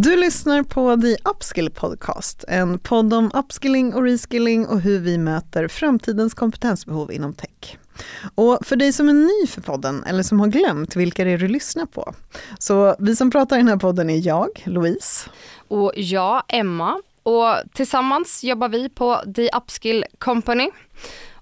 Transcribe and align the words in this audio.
Du 0.00 0.16
lyssnar 0.16 0.62
på 0.62 0.96
The 0.96 1.16
Upskill 1.30 1.70
Podcast, 1.70 2.44
en 2.48 2.78
podd 2.78 3.14
om 3.14 3.30
upskilling 3.34 3.94
och 3.94 4.02
reskilling 4.02 4.66
och 4.66 4.80
hur 4.80 4.98
vi 4.98 5.18
möter 5.18 5.68
framtidens 5.68 6.34
kompetensbehov 6.34 7.12
inom 7.12 7.34
tech. 7.34 7.78
Och 8.34 8.58
för 8.62 8.76
dig 8.76 8.92
som 8.92 9.08
är 9.08 9.12
ny 9.12 9.46
för 9.46 9.60
podden 9.60 10.04
eller 10.04 10.22
som 10.22 10.40
har 10.40 10.46
glömt 10.46 10.96
vilka 10.96 11.24
det 11.24 11.30
är 11.30 11.38
du 11.38 11.48
lyssnar 11.48 11.86
på. 11.86 12.14
Så 12.58 12.96
vi 12.98 13.16
som 13.16 13.30
pratar 13.30 13.56
i 13.56 13.58
den 13.58 13.68
här 13.68 13.76
podden 13.76 14.10
är 14.10 14.26
jag, 14.26 14.48
Louise. 14.64 15.30
Och 15.68 15.92
jag, 15.96 16.42
Emma. 16.48 17.02
Och 17.22 17.54
tillsammans 17.74 18.44
jobbar 18.44 18.68
vi 18.68 18.88
på 18.88 19.22
The 19.36 19.48
Upskill 19.48 20.04
Company. 20.18 20.70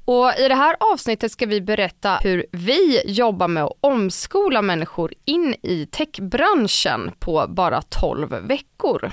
Och 0.07 0.39
I 0.39 0.49
det 0.49 0.55
här 0.55 0.77
avsnittet 0.93 1.33
ska 1.33 1.47
vi 1.47 1.61
berätta 1.61 2.17
hur 2.17 2.47
vi 2.53 3.03
jobbar 3.07 3.49
med 3.49 3.65
att 3.65 3.79
omskola 3.81 4.63
människor 4.63 5.13
in 5.25 5.55
i 5.63 5.87
techbranschen 5.87 7.13
på 7.19 7.47
bara 7.49 7.83
12 7.83 8.29
veckor. 8.29 9.13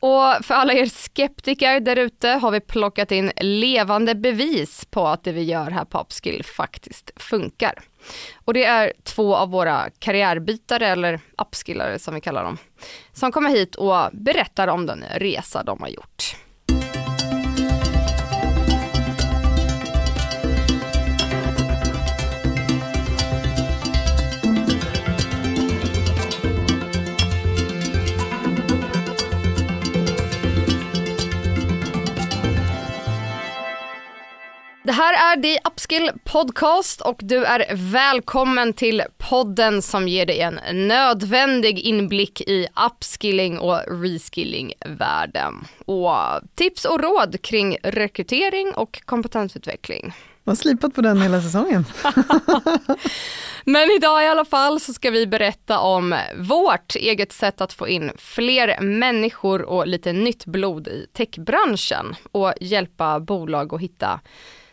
Och 0.00 0.44
för 0.44 0.54
alla 0.54 0.72
er 0.72 0.86
skeptiker 0.86 1.80
där 1.80 1.96
ute 1.96 2.28
har 2.28 2.50
vi 2.50 2.60
plockat 2.60 3.12
in 3.12 3.32
levande 3.40 4.14
bevis 4.14 4.84
på 4.84 5.06
att 5.06 5.24
det 5.24 5.32
vi 5.32 5.42
gör 5.42 5.70
här 5.70 5.84
på 5.84 5.98
Upskill 5.98 6.44
faktiskt 6.44 7.10
funkar. 7.16 7.74
Och 8.44 8.54
det 8.54 8.64
är 8.64 8.92
två 9.04 9.36
av 9.36 9.50
våra 9.50 9.90
karriärbytare, 9.98 10.86
eller 10.86 11.20
upskillare 11.38 11.98
som 11.98 12.14
vi 12.14 12.20
kallar 12.20 12.44
dem, 12.44 12.58
som 13.12 13.32
kommer 13.32 13.50
hit 13.50 13.74
och 13.74 14.08
berättar 14.12 14.68
om 14.68 14.86
den 14.86 15.04
resa 15.14 15.62
de 15.62 15.80
har 15.80 15.88
gjort. 15.88 16.36
Det 34.90 34.94
här 34.94 35.36
är 35.36 35.42
The 35.42 35.58
Upskill 35.64 36.10
Podcast 36.24 37.00
och 37.00 37.20
du 37.22 37.44
är 37.44 37.66
välkommen 37.74 38.72
till 38.72 39.02
podden 39.18 39.82
som 39.82 40.08
ger 40.08 40.26
dig 40.26 40.40
en 40.40 40.88
nödvändig 40.88 41.78
inblick 41.78 42.40
i 42.40 42.68
upskilling 42.86 43.58
och 43.58 43.80
reskilling-världen. 43.86 45.54
Och 45.84 46.12
tips 46.54 46.84
och 46.84 47.00
råd 47.02 47.42
kring 47.42 47.76
rekrytering 47.82 48.72
och 48.74 49.02
kompetensutveckling. 49.04 50.02
Man 50.44 50.52
har 50.52 50.56
slipat 50.56 50.94
på 50.94 51.00
den 51.00 51.22
hela 51.22 51.42
säsongen. 51.42 51.84
Men 53.64 53.90
idag 53.90 54.24
i 54.24 54.26
alla 54.26 54.44
fall 54.44 54.80
så 54.80 54.92
ska 54.92 55.10
vi 55.10 55.26
berätta 55.26 55.78
om 55.78 56.14
vårt 56.38 56.96
eget 56.96 57.32
sätt 57.32 57.60
att 57.60 57.72
få 57.72 57.88
in 57.88 58.10
fler 58.16 58.80
människor 58.80 59.62
och 59.62 59.86
lite 59.86 60.12
nytt 60.12 60.46
blod 60.46 60.88
i 60.88 61.06
techbranschen 61.12 62.16
och 62.32 62.52
hjälpa 62.60 63.20
bolag 63.20 63.74
att 63.74 63.80
hitta 63.80 64.20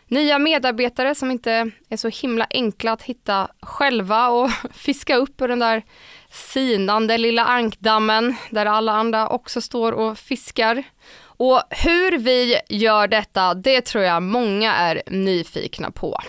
nya 0.08 0.38
medarbetare 0.38 1.14
som 1.14 1.30
inte 1.30 1.70
är 1.88 1.96
så 1.96 2.08
himla 2.08 2.46
enkla 2.50 2.92
att 2.92 3.02
hitta 3.02 3.48
själva 3.62 4.28
och 4.28 4.50
fiska 4.72 5.16
upp 5.16 5.40
ur 5.40 5.48
den 5.48 5.58
där 5.58 5.82
sinande 6.30 7.18
lilla 7.18 7.44
ankdammen 7.44 8.34
där 8.50 8.66
alla 8.66 8.92
andra 8.92 9.28
också 9.28 9.60
står 9.60 9.92
och 9.92 10.18
fiskar. 10.18 10.82
Och 11.20 11.62
hur 11.70 12.18
vi 12.18 12.60
gör 12.68 13.08
detta, 13.08 13.54
det 13.54 13.80
tror 13.80 14.04
jag 14.04 14.22
många 14.22 14.74
är 14.74 15.02
nyfikna 15.06 15.90
på. 15.90 16.20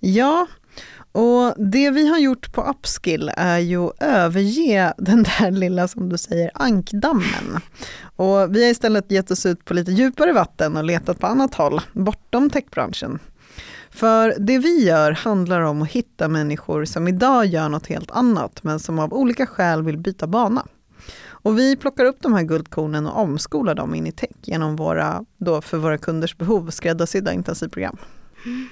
Ja, 0.00 0.46
och 1.12 1.54
det 1.56 1.90
vi 1.90 2.08
har 2.08 2.18
gjort 2.18 2.52
på 2.52 2.62
Upskill 2.62 3.30
är 3.36 3.58
ju 3.58 3.86
att 3.86 4.02
överge 4.02 4.94
den 4.98 5.22
där 5.22 5.50
lilla, 5.50 5.88
som 5.88 6.08
du 6.08 6.18
säger, 6.18 6.50
ankdammen. 6.54 7.60
Och 8.16 8.56
vi 8.56 8.64
har 8.64 8.70
istället 8.70 9.10
gett 9.10 9.30
oss 9.30 9.46
ut 9.46 9.64
på 9.64 9.74
lite 9.74 9.92
djupare 9.92 10.32
vatten 10.32 10.76
och 10.76 10.84
letat 10.84 11.18
på 11.18 11.26
annat 11.26 11.54
håll, 11.54 11.80
bortom 11.92 12.50
techbranschen. 12.50 13.18
För 13.90 14.34
det 14.38 14.58
vi 14.58 14.84
gör 14.84 15.12
handlar 15.12 15.60
om 15.60 15.82
att 15.82 15.88
hitta 15.88 16.28
människor 16.28 16.84
som 16.84 17.08
idag 17.08 17.46
gör 17.46 17.68
något 17.68 17.86
helt 17.86 18.10
annat, 18.10 18.64
men 18.64 18.80
som 18.80 18.98
av 18.98 19.14
olika 19.14 19.46
skäl 19.46 19.82
vill 19.82 19.98
byta 19.98 20.26
bana. 20.26 20.66
Och 21.24 21.58
vi 21.58 21.76
plockar 21.76 22.04
upp 22.04 22.16
de 22.20 22.34
här 22.34 22.42
guldkornen 22.42 23.06
och 23.06 23.20
omskolar 23.20 23.74
dem 23.74 23.94
in 23.94 24.06
i 24.06 24.12
tech 24.12 24.30
genom 24.42 24.76
våra, 24.76 25.24
då 25.36 25.60
för 25.60 25.78
våra 25.78 25.98
kunders 25.98 26.36
behov, 26.36 26.70
skräddarsydda 26.70 27.32
intensivprogram. 27.32 27.96
Mm. 28.46 28.68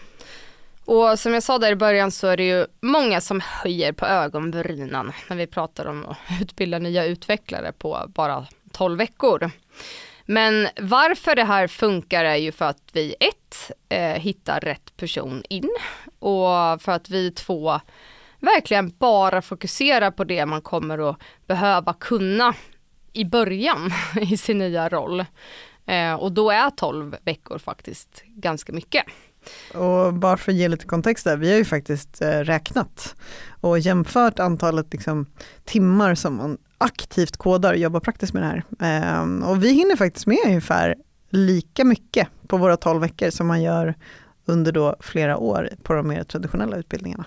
Och 0.84 1.18
som 1.18 1.34
jag 1.34 1.42
sa 1.42 1.58
där 1.58 1.72
i 1.72 1.76
början 1.76 2.10
så 2.10 2.26
är 2.26 2.36
det 2.36 2.46
ju 2.46 2.66
många 2.80 3.20
som 3.20 3.40
höjer 3.44 3.92
på 3.92 4.06
ögonbrynen 4.06 5.12
när 5.28 5.36
vi 5.36 5.46
pratar 5.46 5.86
om 5.86 6.06
att 6.06 6.16
utbilda 6.40 6.78
nya 6.78 7.04
utvecklare 7.04 7.72
på 7.72 8.04
bara 8.14 8.46
12 8.72 8.98
veckor. 8.98 9.50
Men 10.24 10.68
varför 10.80 11.36
det 11.36 11.44
här 11.44 11.66
funkar 11.66 12.24
är 12.24 12.36
ju 12.36 12.52
för 12.52 12.64
att 12.64 12.82
vi 12.92 13.14
ett, 13.20 13.70
eh, 13.88 14.22
hittar 14.22 14.60
rätt 14.60 14.96
person 14.96 15.42
in 15.48 15.70
och 16.18 16.82
för 16.82 16.90
att 16.92 17.10
vi 17.10 17.30
två 17.30 17.80
verkligen 18.38 18.94
bara 18.98 19.42
fokuserar 19.42 20.10
på 20.10 20.24
det 20.24 20.46
man 20.46 20.62
kommer 20.62 21.10
att 21.10 21.16
behöva 21.46 21.92
kunna 21.92 22.54
i 23.12 23.24
början 23.24 23.92
i 24.20 24.36
sin 24.36 24.58
nya 24.58 24.88
roll. 24.88 25.24
Eh, 25.86 26.14
och 26.14 26.32
då 26.32 26.50
är 26.50 26.70
12 26.70 27.16
veckor 27.22 27.58
faktiskt 27.58 28.22
ganska 28.26 28.72
mycket. 28.72 29.04
Och 29.74 30.14
bara 30.14 30.36
för 30.36 30.52
att 30.52 30.58
ge 30.58 30.68
lite 30.68 30.86
kontext 30.86 31.24
där, 31.24 31.36
vi 31.36 31.50
har 31.50 31.58
ju 31.58 31.64
faktiskt 31.64 32.22
eh, 32.22 32.38
räknat 32.38 33.14
och 33.60 33.78
jämfört 33.78 34.38
antalet 34.38 34.92
liksom, 34.92 35.26
timmar 35.64 36.14
som 36.14 36.36
man 36.36 36.58
aktivt 36.78 37.36
kodar 37.36 37.72
och 37.72 37.78
jobbar 37.78 38.00
praktiskt 38.00 38.32
med 38.32 38.42
det 38.42 38.46
här. 38.46 38.64
Ehm, 38.80 39.42
och 39.42 39.64
vi 39.64 39.72
hinner 39.72 39.96
faktiskt 39.96 40.26
med 40.26 40.38
ungefär 40.46 40.94
lika 41.30 41.84
mycket 41.84 42.28
på 42.46 42.56
våra 42.56 42.76
12 42.76 43.00
veckor 43.00 43.30
som 43.30 43.46
man 43.46 43.62
gör 43.62 43.94
under 44.46 44.72
då 44.72 44.96
flera 45.00 45.36
år 45.36 45.70
på 45.82 45.92
de 45.92 46.08
mer 46.08 46.24
traditionella 46.24 46.76
utbildningarna. 46.76 47.24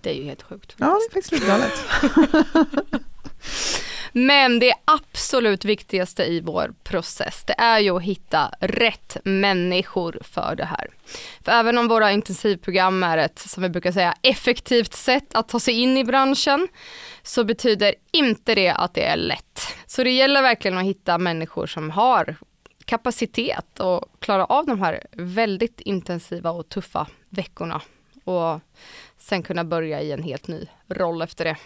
Det 0.00 0.10
är 0.10 0.14
ju 0.14 0.24
helt 0.24 0.42
sjukt. 0.42 0.74
Ja, 0.76 0.86
det 0.86 0.92
är 0.92 1.12
faktiskt 1.12 1.32
lite 1.32 1.46
galet. 1.46 1.72
Men 4.12 4.58
det 4.58 4.74
absolut 4.84 5.64
viktigaste 5.64 6.24
i 6.24 6.40
vår 6.40 6.74
process, 6.84 7.44
det 7.46 7.54
är 7.58 7.78
ju 7.78 7.96
att 7.96 8.02
hitta 8.02 8.50
rätt 8.60 9.16
människor 9.24 10.18
för 10.22 10.54
det 10.56 10.64
här. 10.64 10.90
För 11.44 11.52
även 11.52 11.78
om 11.78 11.88
våra 11.88 12.12
intensivprogram 12.12 13.02
är 13.02 13.18
ett, 13.18 13.38
som 13.38 13.62
vi 13.62 13.68
brukar 13.68 13.92
säga, 13.92 14.14
effektivt 14.22 14.94
sätt 14.94 15.34
att 15.34 15.48
ta 15.48 15.60
sig 15.60 15.74
in 15.74 15.96
i 15.96 16.04
branschen, 16.04 16.68
så 17.22 17.44
betyder 17.44 17.94
inte 18.12 18.54
det 18.54 18.70
att 18.70 18.94
det 18.94 19.04
är 19.04 19.16
lätt. 19.16 19.60
Så 19.86 20.04
det 20.04 20.10
gäller 20.10 20.42
verkligen 20.42 20.78
att 20.78 20.84
hitta 20.84 21.18
människor 21.18 21.66
som 21.66 21.90
har 21.90 22.36
kapacitet 22.84 23.80
och 23.80 24.04
klara 24.18 24.44
av 24.44 24.66
de 24.66 24.80
här 24.80 25.06
väldigt 25.12 25.80
intensiva 25.80 26.50
och 26.50 26.68
tuffa 26.68 27.06
veckorna 27.28 27.80
och 28.24 28.60
sen 29.18 29.42
kunna 29.42 29.64
börja 29.64 30.00
i 30.02 30.12
en 30.12 30.22
helt 30.22 30.48
ny 30.48 30.66
roll 30.88 31.22
efter 31.22 31.44
det. 31.44 31.56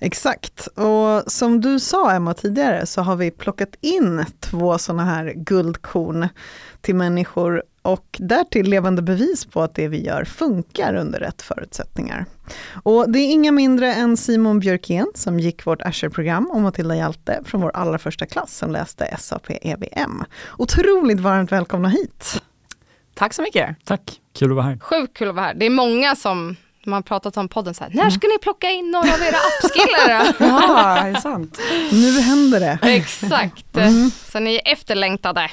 Exakt, 0.00 0.66
och 0.66 1.32
som 1.32 1.60
du 1.60 1.80
sa 1.80 2.12
Emma 2.12 2.34
tidigare 2.34 2.86
så 2.86 3.02
har 3.02 3.16
vi 3.16 3.30
plockat 3.30 3.76
in 3.80 4.24
två 4.40 4.78
sådana 4.78 5.04
här 5.04 5.32
guldkorn 5.36 6.28
till 6.80 6.94
människor 6.94 7.62
och 7.82 8.16
därtill 8.18 8.70
levande 8.70 9.02
bevis 9.02 9.44
på 9.44 9.62
att 9.62 9.74
det 9.74 9.88
vi 9.88 10.04
gör 10.04 10.24
funkar 10.24 10.94
under 10.94 11.18
rätt 11.18 11.42
förutsättningar. 11.42 12.26
Och 12.82 13.10
det 13.10 13.18
är 13.18 13.32
inga 13.32 13.52
mindre 13.52 13.94
än 13.94 14.16
Simon 14.16 14.60
Björkén 14.60 15.06
som 15.14 15.40
gick 15.40 15.66
vårt 15.66 15.82
Azure-program 15.82 16.50
och 16.50 16.60
Matilda 16.60 16.96
Hjalte 16.96 17.40
från 17.44 17.60
vår 17.60 17.70
allra 17.74 17.98
första 17.98 18.26
klass 18.26 18.56
som 18.56 18.70
läste 18.70 19.16
SAP 19.18 19.50
EVM. 19.50 20.24
Otroligt 20.58 21.20
varmt 21.20 21.52
välkomna 21.52 21.88
hit! 21.88 22.42
Tack 23.14 23.32
så 23.32 23.42
mycket! 23.42 23.76
Tack, 23.84 24.20
kul 24.38 24.50
att 24.50 24.56
vara 24.56 24.66
här. 24.66 24.78
Sjukt 24.78 25.16
kul 25.16 25.28
att 25.28 25.34
vara 25.34 25.46
här. 25.46 25.54
Det 25.54 25.66
är 25.66 25.70
många 25.70 26.16
som 26.16 26.56
man 26.90 27.02
pratat 27.02 27.36
om 27.36 27.48
podden 27.48 27.74
så 27.74 27.84
här, 27.84 27.90
när 27.94 28.10
ska 28.10 28.28
ni 28.28 28.38
plocka 28.38 28.70
in 28.70 28.90
några 28.90 29.14
av 29.14 29.20
era 29.20 29.36
appskillare? 29.36 30.34
ja, 30.38 31.02
det 31.02 31.18
är 31.18 31.20
sant. 31.20 31.58
Nu 31.92 32.20
händer 32.20 32.60
det. 32.60 32.78
Exakt, 32.82 33.76
mm. 33.76 34.10
så 34.10 34.38
ni 34.38 34.54
är 34.54 34.72
efterlängtade. 34.72 35.50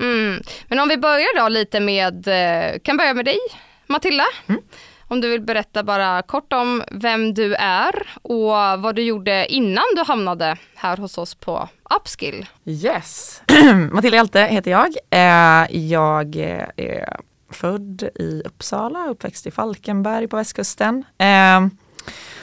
Mm. 0.00 0.42
Men 0.68 0.78
om 0.78 0.88
vi 0.88 0.96
börjar 0.96 1.42
då 1.42 1.48
lite 1.48 1.80
med, 1.80 2.28
eh, 2.28 2.78
kan 2.78 2.96
börja 2.96 3.14
med 3.14 3.24
dig 3.24 3.38
Matilda. 3.86 4.24
Mm. 4.46 4.60
Om 5.08 5.20
du 5.20 5.28
vill 5.28 5.40
berätta 5.40 5.82
bara 5.82 6.22
kort 6.22 6.52
om 6.52 6.82
vem 6.90 7.34
du 7.34 7.54
är 7.54 7.92
och 8.22 8.82
vad 8.82 8.94
du 8.94 9.02
gjorde 9.02 9.46
innan 9.46 9.84
du 9.96 10.02
hamnade 10.02 10.56
här 10.74 10.96
hos 10.96 11.18
oss 11.18 11.34
på 11.34 11.68
Upskill. 11.96 12.46
Yes, 12.64 13.42
Matilda 13.92 14.16
Hjalte 14.16 14.40
heter 14.40 14.70
jag. 14.70 14.96
Eh, 15.10 15.76
jag 15.76 16.36
är 16.76 17.20
född 17.52 18.02
i 18.14 18.42
Uppsala, 18.44 19.08
uppväxt 19.08 19.46
i 19.46 19.50
Falkenberg 19.50 20.28
på 20.28 20.36
västkusten. 20.36 21.04
Eh, 21.18 21.66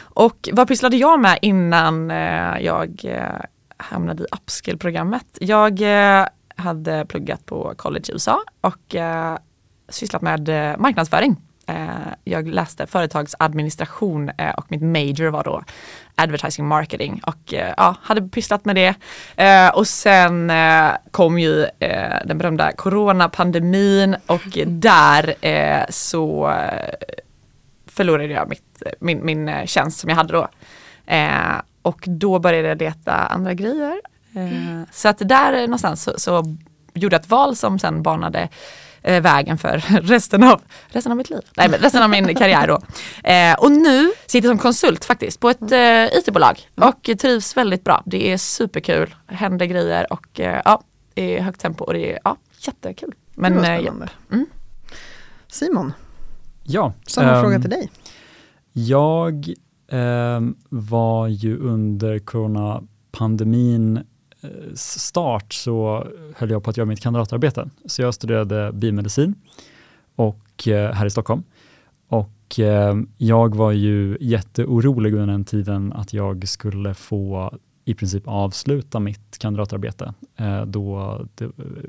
och 0.02 0.50
vad 0.54 0.68
pysslade 0.68 0.98
jag 0.98 1.20
med 1.20 1.40
innan 1.42 2.12
eh, 2.12 2.60
jag 2.60 3.02
eh, 3.04 3.42
hamnade 3.78 4.24
i 4.24 4.28
upskill-programmet? 4.32 5.38
Jag 5.42 5.82
eh, 5.82 6.26
hade 6.56 7.06
pluggat 7.06 7.46
på 7.46 7.74
college 7.78 8.06
i 8.10 8.12
USA 8.12 8.40
och 8.62 8.96
eh, 8.96 9.38
sysslat 9.90 10.22
med 10.22 10.50
marknadsföring 10.80 11.36
jag 12.24 12.48
läste 12.48 12.88
företagsadministration 12.88 14.32
eh, 14.38 14.50
och 14.50 14.66
mitt 14.68 14.82
major 14.82 15.28
var 15.28 15.44
då 15.44 15.64
advertising 16.16 16.66
marketing 16.66 17.22
och 17.26 17.54
eh, 17.54 17.74
ja, 17.78 17.96
hade 18.02 18.22
pysslat 18.22 18.66
med 18.66 18.76
det. 18.76 18.96
och 19.74 19.88
sen 19.88 20.52
kom 21.12 21.40
ju 21.40 21.66
den 22.26 22.38
berömda 22.38 22.72
coronapandemin 22.72 24.16
och 24.26 24.58
där 24.66 25.36
så 25.92 26.54
förlorade 27.88 28.34
jag 28.34 28.50
mitt, 28.50 28.84
min, 29.00 29.26
min 29.26 29.52
tjänst 29.66 30.00
som 30.00 30.10
jag 30.10 30.18
hade 30.18 30.34
då. 30.34 30.48
och 31.82 32.04
då 32.08 32.40
började 32.40 32.68
jag 32.68 32.80
leta 32.80 33.14
andra 33.14 33.54
grejer. 33.54 34.02
Mm. 34.36 34.86
Så 34.92 35.08
att 35.08 35.18
där 35.20 35.62
någonstans 35.62 36.04
så, 36.04 36.14
så 36.18 36.44
gjorde 36.94 37.16
jag 37.16 37.22
ett 37.22 37.30
val 37.30 37.56
som 37.56 37.80
sen 37.80 38.04
banade 38.04 38.50
eh, 39.02 39.22
vägen 39.22 39.58
för 39.58 39.78
resten 40.02 40.44
av, 40.44 40.62
resten 40.88 41.12
av 41.12 41.18
mitt 41.18 41.30
liv. 41.30 41.42
Nej, 41.58 41.70
men 41.70 41.80
resten 41.80 42.04
av 42.04 42.10
min 42.10 42.36
karriär 42.36 42.68
då. 42.68 42.82
Eh, 43.30 43.54
och 43.54 43.72
nu 43.72 44.12
sitter 44.26 44.48
jag 44.48 44.58
som 44.58 44.62
konsult 44.62 45.06
faktiskt 45.06 45.40
på 45.40 45.50
ett 45.50 45.72
eh, 45.72 46.18
IT-bolag 46.18 46.68
mm. 46.78 46.90
och 46.90 47.20
trivs 47.20 47.58
väldigt 47.58 47.84
bra. 47.84 48.04
Det 48.06 48.32
är 48.32 48.38
superkul, 48.38 49.16
händer 49.28 49.66
grejer 49.66 50.14
och 50.14 50.40
eh, 50.40 50.62
ja, 50.66 50.82
det 51.14 51.38
är 51.38 51.42
högt 51.42 51.62
tempo 51.62 51.84
och 51.84 51.94
det 51.94 52.12
är 52.12 52.20
ja, 52.24 52.38
jättekul. 52.60 53.14
Men, 53.36 53.54
det 53.54 53.80
ja. 53.80 53.94
mm. 54.32 54.46
Simon, 55.48 55.94
ja, 56.64 56.94
samma 57.08 57.36
um, 57.36 57.42
fråga 57.42 57.60
till 57.60 57.70
dig. 57.70 57.92
Jag 58.74 59.54
um, 59.92 60.56
var 60.70 61.28
ju 61.28 61.58
under 61.58 62.20
coronapandemin 62.20 64.04
start 64.74 65.54
så 65.54 66.08
höll 66.36 66.50
jag 66.50 66.64
på 66.64 66.70
att 66.70 66.78
göra 66.78 66.86
mitt 66.86 67.00
kandidatarbete. 67.00 67.70
Så 67.86 68.02
jag 68.02 68.14
studerade 68.14 68.72
biomedicin 68.74 69.36
och, 70.16 70.68
eh, 70.68 70.94
här 70.94 71.06
i 71.06 71.10
Stockholm. 71.10 71.44
Och 72.08 72.60
eh, 72.60 72.96
jag 73.18 73.56
var 73.56 73.72
ju 73.72 74.18
jätteorolig 74.22 75.14
under 75.14 75.28
den 75.28 75.46
tiden 75.46 75.94
att 75.94 76.14
jag 76.14 76.48
skulle 76.48 76.94
få 76.94 77.54
i 77.86 77.94
princip 77.94 78.24
avsluta 78.28 79.00
mitt 79.00 79.38
kandidatarbete 79.40 80.14
eh, 80.38 80.66
då 80.66 81.20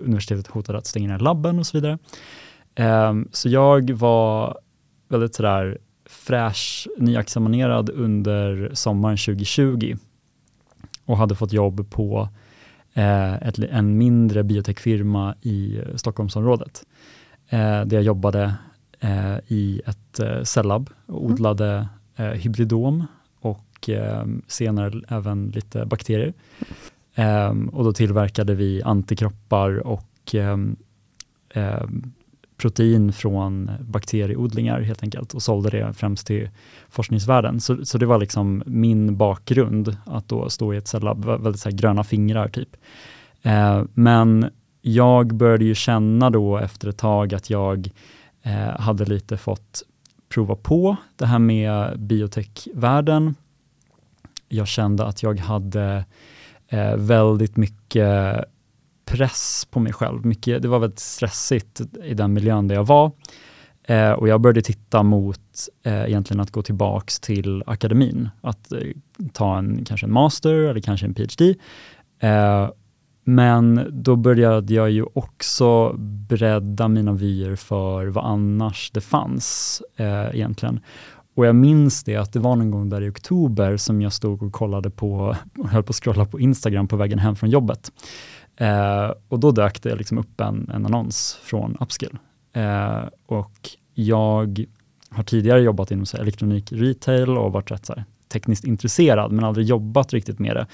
universitetet 0.04 0.46
hotade 0.46 0.78
att 0.78 0.86
stänga 0.86 1.08
ner 1.08 1.18
labben 1.18 1.58
och 1.58 1.66
så 1.66 1.76
vidare. 1.76 1.98
Ehm, 2.74 3.28
så 3.32 3.48
jag 3.48 3.90
var 3.90 4.58
väldigt 5.08 5.34
sådär 5.34 5.78
fräsch, 6.06 6.88
nyexaminerad 6.98 7.90
under 7.90 8.70
sommaren 8.74 9.16
2020 9.16 9.96
och 11.10 11.16
hade 11.16 11.34
fått 11.34 11.52
jobb 11.52 11.90
på 11.90 12.28
eh, 12.94 13.34
ett, 13.34 13.58
en 13.58 13.98
mindre 13.98 14.42
biotechfirma 14.42 15.34
i 15.42 15.80
Stockholmsområdet. 15.94 16.82
Eh, 17.48 17.58
där 17.84 17.94
jag 17.94 18.02
jobbade 18.02 18.54
eh, 19.00 19.36
i 19.46 19.82
ett 19.86 20.20
eh, 20.20 20.42
cellab 20.42 20.90
och 21.06 21.20
mm. 21.20 21.32
odlade 21.32 21.88
eh, 22.16 22.26
hybridom 22.26 23.06
och 23.40 23.88
eh, 23.88 24.24
senare 24.46 25.02
även 25.08 25.48
lite 25.48 25.86
bakterier. 25.86 26.32
Eh, 27.14 27.54
och 27.72 27.84
då 27.84 27.92
tillverkade 27.92 28.54
vi 28.54 28.82
antikroppar 28.82 29.86
och 29.86 30.34
protein 32.60 33.12
från 33.12 33.70
bakterieodlingar 33.80 34.80
helt 34.80 35.02
enkelt 35.02 35.34
och 35.34 35.42
sålde 35.42 35.70
det 35.70 35.92
främst 35.94 36.26
till 36.26 36.48
forskningsvärlden. 36.88 37.60
Så, 37.60 37.84
så 37.84 37.98
det 37.98 38.06
var 38.06 38.18
liksom 38.18 38.62
min 38.66 39.16
bakgrund 39.16 39.96
att 40.06 40.28
då 40.28 40.48
stå 40.48 40.74
i 40.74 40.76
ett 40.76 40.88
cellab, 40.88 41.24
väldigt 41.24 41.60
så 41.60 41.68
här 41.68 41.76
gröna 41.76 42.04
fingrar 42.04 42.48
typ. 42.48 42.76
Eh, 43.42 43.82
men 43.94 44.50
jag 44.82 45.34
började 45.34 45.64
ju 45.64 45.74
känna 45.74 46.30
då 46.30 46.58
efter 46.58 46.88
ett 46.88 46.98
tag 46.98 47.34
att 47.34 47.50
jag 47.50 47.90
eh, 48.42 48.80
hade 48.80 49.04
lite 49.04 49.36
fått 49.36 49.82
prova 50.28 50.56
på 50.56 50.96
det 51.16 51.26
här 51.26 51.38
med 51.38 52.00
biotechvärlden. 52.00 53.34
Jag 54.48 54.68
kände 54.68 55.06
att 55.06 55.22
jag 55.22 55.40
hade 55.40 56.04
eh, 56.68 56.96
väldigt 56.96 57.56
mycket 57.56 58.44
press 59.10 59.66
på 59.70 59.80
mig 59.80 59.92
själv. 59.92 60.26
Mycket, 60.26 60.62
det 60.62 60.68
var 60.68 60.78
väldigt 60.78 60.98
stressigt 60.98 61.80
i 62.04 62.14
den 62.14 62.32
miljön 62.32 62.68
där 62.68 62.74
jag 62.74 62.86
var. 62.86 63.12
Eh, 63.84 64.10
och 64.10 64.28
jag 64.28 64.40
började 64.40 64.62
titta 64.62 65.02
mot 65.02 65.40
eh, 65.84 66.04
egentligen 66.04 66.40
att 66.40 66.50
gå 66.50 66.62
tillbaks 66.62 67.20
till 67.20 67.62
akademin. 67.66 68.28
Att 68.40 68.72
eh, 68.72 68.78
ta 69.32 69.58
en, 69.58 69.84
kanske 69.84 70.06
en 70.06 70.12
master 70.12 70.54
eller 70.54 70.80
kanske 70.80 71.06
en 71.06 71.14
PhD. 71.14 71.54
Eh, 72.20 72.68
men 73.24 73.88
då 73.90 74.16
började 74.16 74.74
jag 74.74 74.90
ju 74.90 75.04
också 75.12 75.94
bredda 76.28 76.88
mina 76.88 77.12
vyer 77.12 77.56
för 77.56 78.06
vad 78.06 78.24
annars 78.24 78.90
det 78.94 79.00
fanns 79.00 79.82
eh, 79.96 80.34
egentligen. 80.34 80.80
Och 81.36 81.46
jag 81.46 81.54
minns 81.54 82.04
det 82.04 82.16
att 82.16 82.32
det 82.32 82.38
var 82.38 82.56
någon 82.56 82.70
gång 82.70 82.88
där 82.88 83.02
i 83.02 83.10
oktober 83.10 83.76
som 83.76 84.02
jag 84.02 84.12
stod 84.12 84.42
och 84.42 84.52
kollade 84.52 84.90
på, 84.90 85.36
höll 85.70 85.82
på 85.82 85.90
att 85.90 85.96
scrolla 85.96 86.24
på 86.24 86.40
Instagram 86.40 86.88
på 86.88 86.96
vägen 86.96 87.18
hem 87.18 87.36
från 87.36 87.50
jobbet. 87.50 87.92
Eh, 88.60 89.12
och 89.28 89.40
då 89.40 89.50
dök 89.50 89.82
det 89.82 89.94
liksom 89.94 90.18
upp 90.18 90.40
en, 90.40 90.70
en 90.74 90.86
annons 90.86 91.38
från 91.42 91.76
Upskill. 91.80 92.18
Eh, 92.52 93.04
och 93.26 93.70
jag 93.94 94.66
har 95.10 95.22
tidigare 95.22 95.60
jobbat 95.60 95.90
inom 95.90 96.06
så 96.06 96.16
här, 96.16 96.22
elektronik 96.22 96.72
retail 96.72 97.38
och 97.38 97.52
varit 97.52 97.70
rätt 97.70 97.86
så 97.86 97.94
här, 97.94 98.04
tekniskt 98.32 98.64
intresserad, 98.64 99.32
men 99.32 99.44
aldrig 99.44 99.66
jobbat 99.66 100.12
riktigt 100.12 100.38
med 100.38 100.56
det. 100.56 100.66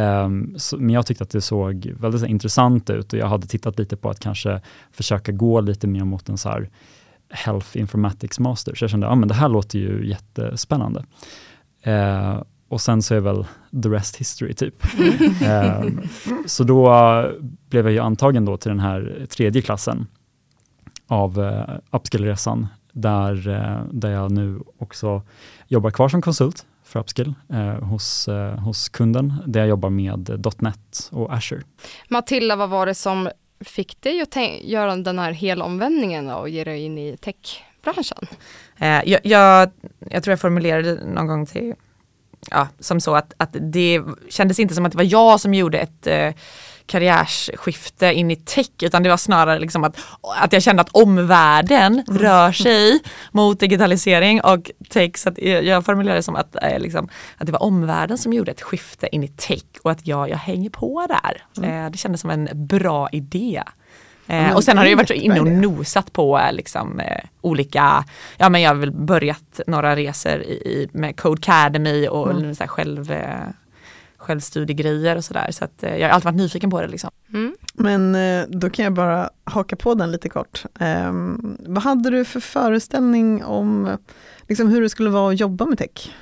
Um, 0.00 0.54
så, 0.58 0.76
men 0.76 0.90
jag 0.90 1.06
tyckte 1.06 1.24
att 1.24 1.30
det 1.30 1.40
såg 1.40 1.92
väldigt 2.00 2.20
här, 2.20 2.28
intressant 2.28 2.90
ut 2.90 3.12
och 3.12 3.18
jag 3.18 3.26
hade 3.26 3.46
tittat 3.46 3.78
lite 3.78 3.96
på 3.96 4.10
att 4.10 4.20
kanske 4.20 4.60
försöka 4.92 5.32
gå 5.32 5.60
lite 5.60 5.86
mer 5.86 6.04
mot 6.04 6.28
en 6.28 6.38
så 6.38 6.48
här 6.48 6.70
Health 7.30 7.78
Informatics 7.78 8.38
Master. 8.38 8.74
Så 8.74 8.84
jag 8.84 8.90
kände 8.90 9.08
att 9.08 9.18
ah, 9.18 9.26
det 9.26 9.34
här 9.34 9.48
låter 9.48 9.78
ju 9.78 10.08
jättespännande. 10.08 11.04
Uh, 11.86 12.42
och 12.74 12.80
sen 12.80 13.02
så 13.02 13.14
är 13.14 13.20
väl 13.20 13.46
the 13.82 13.88
rest 13.88 14.16
history 14.16 14.54
typ. 14.54 14.74
eh, 15.42 15.84
så 16.46 16.64
då 16.64 16.84
blev 17.70 17.84
jag 17.84 17.92
ju 17.92 17.98
antagen 17.98 18.44
då 18.44 18.56
till 18.56 18.68
den 18.68 18.80
här 18.80 19.26
tredje 19.30 19.62
klassen 19.62 20.06
av 21.06 21.44
eh, 21.44 21.74
Upskill-resan 21.90 22.66
där, 22.92 23.48
eh, 23.48 23.84
där 23.92 24.10
jag 24.10 24.30
nu 24.30 24.60
också 24.78 25.22
jobbar 25.68 25.90
kvar 25.90 26.08
som 26.08 26.22
konsult 26.22 26.66
för 26.84 27.00
Upskill 27.00 27.34
eh, 27.52 27.84
hos, 27.84 28.28
eh, 28.28 28.58
hos 28.58 28.88
kunden 28.88 29.34
där 29.46 29.60
jag 29.60 29.68
jobbar 29.68 29.90
med 29.90 30.44
.NET 30.58 31.08
och 31.12 31.34
Azure. 31.34 31.62
Matilda, 32.08 32.56
vad 32.56 32.70
var 32.70 32.86
det 32.86 32.94
som 32.94 33.28
fick 33.60 34.00
dig 34.00 34.20
att 34.20 34.36
göra 34.62 34.96
den 34.96 35.18
här 35.18 35.32
helomvändningen 35.32 36.30
och 36.30 36.48
ge 36.48 36.64
dig 36.64 36.80
in 36.80 36.98
i 36.98 37.16
techbranschen? 37.16 38.26
Eh, 38.76 39.02
jag, 39.04 39.20
jag, 39.24 39.70
jag 40.10 40.22
tror 40.22 40.32
jag 40.32 40.40
formulerade 40.40 41.04
någon 41.04 41.26
gång 41.26 41.46
till 41.46 41.74
ja, 42.50 42.68
som 42.80 43.00
så 43.00 43.14
att, 43.14 43.34
att 43.36 43.56
det 43.60 44.02
kändes 44.28 44.58
inte 44.58 44.74
som 44.74 44.86
att 44.86 44.92
det 44.92 44.98
var 44.98 45.12
jag 45.12 45.40
som 45.40 45.54
gjorde 45.54 45.78
ett 45.78 46.06
eh, 46.06 46.32
karriärsskifte 46.86 48.12
in 48.12 48.30
i 48.30 48.36
tech 48.36 48.70
utan 48.82 49.02
det 49.02 49.08
var 49.08 49.16
snarare 49.16 49.58
liksom 49.58 49.84
att, 49.84 49.96
att 50.36 50.52
jag 50.52 50.62
kände 50.62 50.82
att 50.82 50.88
omvärlden 50.92 52.02
mm. 52.08 52.18
rör 52.18 52.52
sig 52.52 53.00
mot 53.32 53.60
digitalisering 53.60 54.40
och 54.40 54.70
tech. 54.88 55.18
Så 55.18 55.30
jag 55.38 55.84
formulerade 55.84 56.18
det 56.18 56.22
som 56.22 56.36
att, 56.36 56.56
eh, 56.62 56.78
liksom, 56.78 57.08
att 57.36 57.46
det 57.46 57.52
var 57.52 57.62
omvärlden 57.62 58.18
som 58.18 58.32
gjorde 58.32 58.50
ett 58.50 58.62
skifte 58.62 59.08
in 59.12 59.24
i 59.24 59.28
tech 59.28 59.64
och 59.82 59.90
att 59.90 60.06
jag, 60.06 60.30
jag 60.30 60.36
hänger 60.36 60.70
på 60.70 61.06
där. 61.08 61.44
Mm. 61.64 61.84
Eh, 61.84 61.90
det 61.90 61.98
kändes 61.98 62.20
som 62.20 62.30
en 62.30 62.48
bra 62.54 63.08
idé. 63.12 63.62
Eh, 64.26 64.56
och 64.56 64.64
sen 64.64 64.78
har 64.78 64.84
jag 64.84 64.96
varit 64.96 65.10
inne 65.10 65.40
och 65.40 65.46
nosat 65.46 66.12
på 66.12 66.40
liksom, 66.52 67.00
eh, 67.00 67.24
olika, 67.40 68.04
ja 68.36 68.48
men 68.48 68.62
jag 68.62 68.70
har 68.70 68.74
väl 68.74 68.92
börjat 68.92 69.60
några 69.66 69.96
resor 69.96 70.42
i, 70.42 70.88
med 70.92 71.16
Code 71.16 71.40
Academy 71.40 72.08
och 72.08 72.30
mm. 72.30 72.54
så 72.54 72.64
själv, 72.66 73.12
eh, 73.12 73.48
självstudiegrejer 74.16 75.16
och 75.16 75.24
sådär. 75.24 75.50
Så 75.50 75.64
att 75.64 75.82
eh, 75.82 75.96
jag 75.96 76.08
har 76.08 76.14
alltid 76.14 76.24
varit 76.24 76.36
nyfiken 76.36 76.70
på 76.70 76.80
det. 76.80 76.88
Liksom. 76.88 77.10
Mm. 77.32 77.54
Men 77.74 78.14
eh, 78.14 78.46
då 78.48 78.70
kan 78.70 78.84
jag 78.84 78.92
bara 78.92 79.30
haka 79.44 79.76
på 79.76 79.94
den 79.94 80.12
lite 80.12 80.28
kort. 80.28 80.64
Ehm, 80.80 81.56
vad 81.66 81.82
hade 81.82 82.10
du 82.10 82.24
för 82.24 82.40
föreställning 82.40 83.44
om 83.44 83.98
liksom, 84.48 84.68
hur 84.68 84.82
det 84.82 84.88
skulle 84.88 85.10
vara 85.10 85.32
att 85.32 85.40
jobba 85.40 85.66
med 85.66 85.78
tech? 85.78 86.14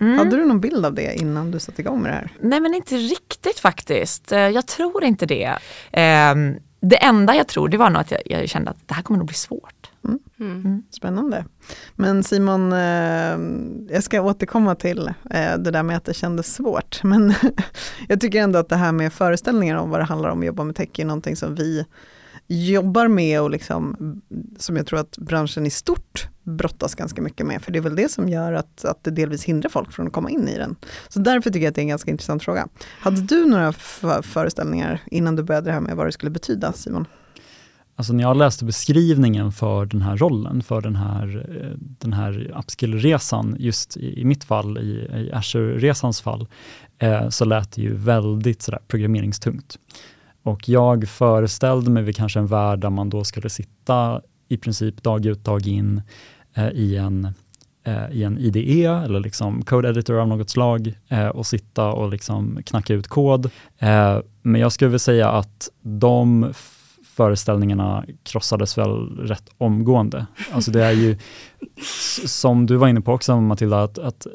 Mm. 0.00 0.18
Hade 0.18 0.36
du 0.36 0.44
någon 0.44 0.60
bild 0.60 0.86
av 0.86 0.94
det 0.94 1.14
innan 1.14 1.50
du 1.50 1.58
satte 1.58 1.82
igång 1.82 2.02
med 2.02 2.10
det 2.10 2.14
här? 2.14 2.32
Nej 2.40 2.60
men 2.60 2.74
inte 2.74 2.96
riktigt 2.96 3.58
faktiskt. 3.58 4.30
Jag 4.30 4.66
tror 4.66 5.04
inte 5.04 5.26
det. 5.26 5.58
Um, 6.32 6.58
det 6.80 7.04
enda 7.04 7.34
jag 7.34 7.46
tror 7.46 7.68
det 7.68 7.76
var 7.76 7.90
nog 7.90 8.00
att 8.00 8.10
jag, 8.10 8.20
jag 8.24 8.48
kände 8.48 8.70
att 8.70 8.88
det 8.88 8.94
här 8.94 9.02
kommer 9.02 9.18
nog 9.18 9.26
bli 9.26 9.36
svårt. 9.36 9.87
Mm. 10.40 10.60
mm. 10.60 10.82
Spännande. 10.90 11.44
Men 11.94 12.24
Simon, 12.24 12.72
eh, 12.72 13.38
jag 13.94 14.02
ska 14.02 14.22
återkomma 14.22 14.74
till 14.74 15.08
eh, 15.08 15.58
det 15.58 15.70
där 15.70 15.82
med 15.82 15.96
att 15.96 16.04
det 16.04 16.14
kändes 16.14 16.54
svårt. 16.54 17.00
Men 17.04 17.34
jag 18.08 18.20
tycker 18.20 18.42
ändå 18.42 18.58
att 18.58 18.68
det 18.68 18.76
här 18.76 18.92
med 18.92 19.12
föreställningar 19.12 19.76
om 19.76 19.90
vad 19.90 20.00
det 20.00 20.04
handlar 20.04 20.28
om 20.28 20.38
att 20.38 20.46
jobba 20.46 20.64
med 20.64 20.76
tech 20.76 20.88
är 20.98 21.04
någonting 21.04 21.36
som 21.36 21.54
vi 21.54 21.84
jobbar 22.48 23.08
med 23.08 23.42
och 23.42 23.50
liksom, 23.50 23.96
som 24.58 24.76
jag 24.76 24.86
tror 24.86 24.98
att 24.98 25.18
branschen 25.18 25.66
i 25.66 25.70
stort 25.70 26.28
brottas 26.42 26.94
ganska 26.94 27.22
mycket 27.22 27.46
med, 27.46 27.62
för 27.62 27.72
det 27.72 27.78
är 27.78 27.80
väl 27.80 27.96
det 27.96 28.10
som 28.10 28.28
gör 28.28 28.52
att, 28.52 28.84
att 28.84 29.04
det 29.04 29.10
delvis 29.10 29.44
hindrar 29.44 29.70
folk 29.70 29.92
från 29.92 30.06
att 30.06 30.12
komma 30.12 30.30
in 30.30 30.48
i 30.48 30.58
den. 30.58 30.76
Så 31.08 31.18
därför 31.18 31.50
tycker 31.50 31.64
jag 31.64 31.68
att 31.70 31.74
det 31.74 31.80
är 31.80 31.82
en 31.82 31.88
ganska 31.88 32.10
intressant 32.10 32.42
fråga. 32.42 32.68
Hade 33.00 33.20
du 33.20 33.46
några 33.46 33.72
föreställningar 34.22 35.02
innan 35.06 35.36
du 35.36 35.42
började 35.42 35.66
det 35.66 35.72
här 35.72 35.80
med 35.80 35.96
vad 35.96 36.06
det 36.06 36.12
skulle 36.12 36.30
betyda, 36.30 36.72
Simon? 36.72 37.06
Alltså 37.98 38.12
när 38.12 38.22
jag 38.22 38.36
läste 38.36 38.64
beskrivningen 38.64 39.52
för 39.52 39.86
den 39.86 40.02
här 40.02 40.16
rollen, 40.16 40.62
för 40.62 40.80
den 40.80 40.96
här, 40.96 41.46
eh, 41.48 41.78
den 41.78 42.12
här 42.12 42.52
upskill-resan, 42.58 43.56
just 43.58 43.96
i, 43.96 44.20
i, 44.20 44.24
mitt 44.24 44.44
fall, 44.44 44.78
i, 44.78 44.90
i 45.20 45.32
Azure-resans 45.32 46.20
fall, 46.20 46.46
eh, 46.98 47.28
så 47.28 47.44
lät 47.44 47.72
det 47.72 47.82
ju 47.82 47.94
väldigt 47.94 48.62
sådär 48.62 48.80
programmeringstungt. 48.88 49.78
Och 50.42 50.68
jag 50.68 51.08
föreställde 51.08 51.90
mig 51.90 52.12
kanske 52.12 52.38
en 52.38 52.46
värld 52.46 52.78
där 52.78 52.90
man 52.90 53.10
då 53.10 53.24
skulle 53.24 53.48
sitta 53.48 54.20
i 54.48 54.56
princip 54.56 55.02
dag 55.02 55.26
ut, 55.26 55.44
dag 55.44 55.66
in 55.66 56.02
eh, 56.54 56.68
i 56.68 56.96
en 56.96 57.28
eh, 57.84 58.10
i 58.10 58.24
en 58.24 58.38
IDE 58.38 58.86
eller 59.04 59.20
liksom 59.20 59.62
code 59.62 59.88
editor 59.88 60.20
av 60.20 60.28
något 60.28 60.50
slag 60.50 60.94
eh, 61.08 61.28
och 61.28 61.46
sitta 61.46 61.92
och 61.92 62.10
liksom 62.10 62.58
knacka 62.64 62.94
ut 62.94 63.08
kod. 63.08 63.50
Eh, 63.78 64.18
men 64.42 64.60
jag 64.60 64.72
skulle 64.72 64.88
vilja 64.88 64.98
säga 64.98 65.30
att 65.30 65.70
de 65.82 66.52
föreställningarna 67.18 68.04
krossades 68.22 68.78
väl 68.78 69.16
rätt 69.16 69.48
omgående. 69.58 70.26
Alltså 70.52 70.70
det 70.70 70.84
är 70.84 70.92
ju, 70.92 71.16
som 72.26 72.66
du 72.66 72.76
var 72.76 72.88
inne 72.88 73.00
på 73.00 73.12
också 73.12 73.40
Matilda, 73.40 73.82
att, 73.82 73.98
att 73.98 74.26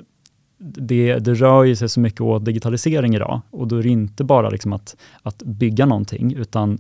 det, 0.58 1.20
det 1.20 1.34
rör 1.34 1.64
ju 1.64 1.76
sig 1.76 1.90
så 1.90 2.00
mycket 2.00 2.22
åt 2.22 2.46
digitalisering 2.46 3.16
idag 3.16 3.42
och 3.52 3.68
då 3.68 3.76
är 3.76 3.84
det 3.84 3.90
inte 3.90 4.24
bara 4.24 4.50
liksom 4.50 4.74
att, 4.74 4.96
att 5.22 5.44
bygga 5.44 5.86
någonting 5.86 6.34
utan 6.34 6.78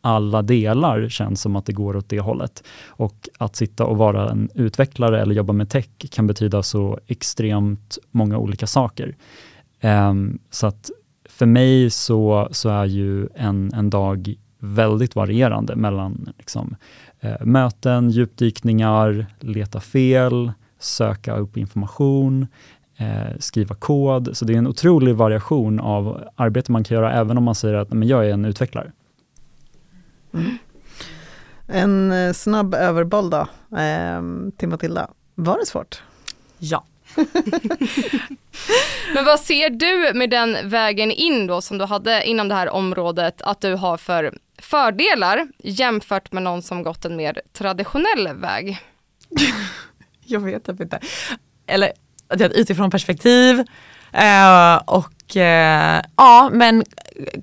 alla 0.00 0.42
delar 0.42 1.08
känns 1.08 1.40
som 1.40 1.56
att 1.56 1.66
det 1.66 1.72
går 1.72 1.96
åt 1.96 2.08
det 2.08 2.20
hållet. 2.20 2.64
Och 2.86 3.28
att 3.38 3.56
sitta 3.56 3.84
och 3.84 3.96
vara 3.96 4.30
en 4.30 4.50
utvecklare 4.54 5.22
eller 5.22 5.34
jobba 5.34 5.52
med 5.52 5.70
tech 5.70 5.88
kan 6.10 6.26
betyda 6.26 6.62
så 6.62 6.98
extremt 7.06 7.98
många 8.10 8.38
olika 8.38 8.66
saker. 8.66 9.16
Um, 9.82 10.38
så 10.50 10.66
att 10.66 10.90
för 11.28 11.46
mig 11.46 11.90
så, 11.90 12.48
så 12.50 12.68
är 12.68 12.84
ju 12.84 13.28
en, 13.34 13.72
en 13.74 13.90
dag 13.90 14.34
väldigt 14.64 15.14
varierande 15.14 15.76
mellan 15.76 16.32
liksom, 16.38 16.76
eh, 17.20 17.44
möten, 17.44 18.10
djupdykningar, 18.10 19.26
leta 19.40 19.80
fel, 19.80 20.52
söka 20.78 21.36
upp 21.36 21.56
information, 21.56 22.46
eh, 22.96 23.38
skriva 23.38 23.74
kod. 23.74 24.36
Så 24.36 24.44
det 24.44 24.54
är 24.54 24.58
en 24.58 24.66
otrolig 24.66 25.14
variation 25.14 25.80
av 25.80 26.24
arbete 26.36 26.72
man 26.72 26.84
kan 26.84 26.94
göra 26.94 27.12
även 27.12 27.38
om 27.38 27.44
man 27.44 27.54
säger 27.54 27.74
att 27.74 27.92
men 27.92 28.08
jag 28.08 28.26
är 28.26 28.30
en 28.30 28.44
utvecklare. 28.44 28.92
Mm. 30.34 30.58
En 31.66 32.12
eh, 32.12 32.32
snabb 32.32 32.74
överboll 32.74 33.30
då, 33.30 33.46
eh, 33.78 34.22
till 34.56 34.68
Matilda. 34.68 35.10
Var 35.34 35.58
det 35.58 35.66
svårt? 35.66 36.02
Ja. 36.58 36.84
Men 39.14 39.24
vad 39.24 39.40
ser 39.40 39.70
du 39.70 40.18
med 40.18 40.30
den 40.30 40.56
vägen 40.64 41.10
in 41.10 41.46
då 41.46 41.60
som 41.60 41.78
du 41.78 41.84
hade 41.84 42.24
inom 42.24 42.48
det 42.48 42.54
här 42.54 42.68
området 42.68 43.42
att 43.42 43.60
du 43.60 43.74
har 43.74 43.96
för 43.96 44.38
fördelar 44.58 45.48
jämfört 45.58 46.32
med 46.32 46.42
någon 46.42 46.62
som 46.62 46.82
gått 46.82 47.04
en 47.04 47.16
mer 47.16 47.40
traditionell 47.52 48.28
väg? 48.34 48.78
jag 50.24 50.40
vet 50.40 50.64
typ 50.64 50.80
inte. 50.80 51.00
Eller 51.66 51.92
utifrån 52.38 52.90
perspektiv 52.90 53.64
eh, 54.12 54.76
och 54.76 55.36
eh, 55.36 56.02
ja, 56.16 56.50
men 56.52 56.84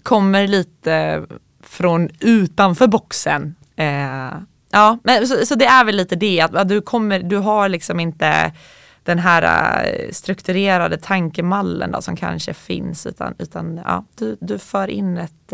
kommer 0.04 0.48
lite 0.48 1.26
från 1.64 2.10
utanför 2.20 2.88
boxen. 2.88 3.56
Eh, 3.76 4.32
ja, 4.72 4.98
men 5.04 5.28
så, 5.28 5.46
så, 5.46 5.56
det 5.56 5.66
är 5.66 5.84
väl 5.84 5.96
lite 5.96 6.16
det 6.16 6.42
att 6.42 6.70
du 6.70 6.82
kommer, 6.82 7.20
du 7.20 7.38
har 7.38 7.70
liksom 7.70 8.00
inte 8.00 8.52
den 9.04 9.20
här 9.20 9.92
strukturerade 10.12 10.98
tankemallen 10.98 11.92
då, 11.92 12.02
som 12.02 12.16
kanske 12.16 12.54
finns 12.54 13.06
utan, 13.06 13.36
utan 13.40 13.82
ja, 13.86 14.06
du, 14.16 14.38
du 14.42 14.60
för 14.60 14.88
in 14.88 15.18
ett 15.18 15.54